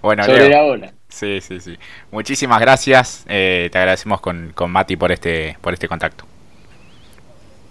bueno, 0.03 0.25
Sobre 0.25 0.49
Leo, 0.49 0.51
la 0.51 0.65
ola. 0.65 0.95
Sí, 1.11 1.41
sí, 1.41 1.61
sí. 1.61 1.77
Muchísimas 2.11 2.61
gracias. 2.61 3.25
Eh, 3.29 3.69
te 3.71 3.79
agradecemos 3.79 4.21
con, 4.21 4.53
con 4.55 4.71
Mati 4.71 4.97
por 4.97 5.13
este, 5.13 5.59
por 5.61 5.75
este 5.75 5.89
contacto. 5.89 6.25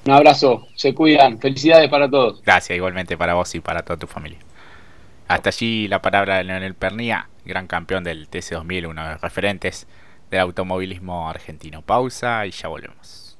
Un 0.05 0.13
abrazo, 0.13 0.67
se 0.75 0.93
cuidan. 0.93 1.39
Felicidades 1.39 1.89
para 1.89 2.09
todos. 2.09 2.41
Gracias, 2.43 2.75
igualmente 2.75 3.17
para 3.17 3.33
vos 3.33 3.53
y 3.55 3.59
para 3.59 3.81
toda 3.81 3.97
tu 3.97 4.07
familia. 4.07 4.39
Hasta 5.27 5.49
allí 5.49 5.87
la 5.87 6.01
palabra 6.01 6.37
de 6.37 6.43
Leonel 6.43 6.73
Pernía, 6.73 7.29
gran 7.45 7.67
campeón 7.67 8.03
del 8.03 8.29
TC2000, 8.29 8.89
uno 8.89 9.03
de 9.03 9.11
los 9.13 9.21
referentes 9.21 9.87
del 10.31 10.41
automovilismo 10.41 11.29
argentino. 11.29 11.81
Pausa 11.81 12.45
y 12.45 12.51
ya 12.51 12.67
volvemos. 12.67 13.19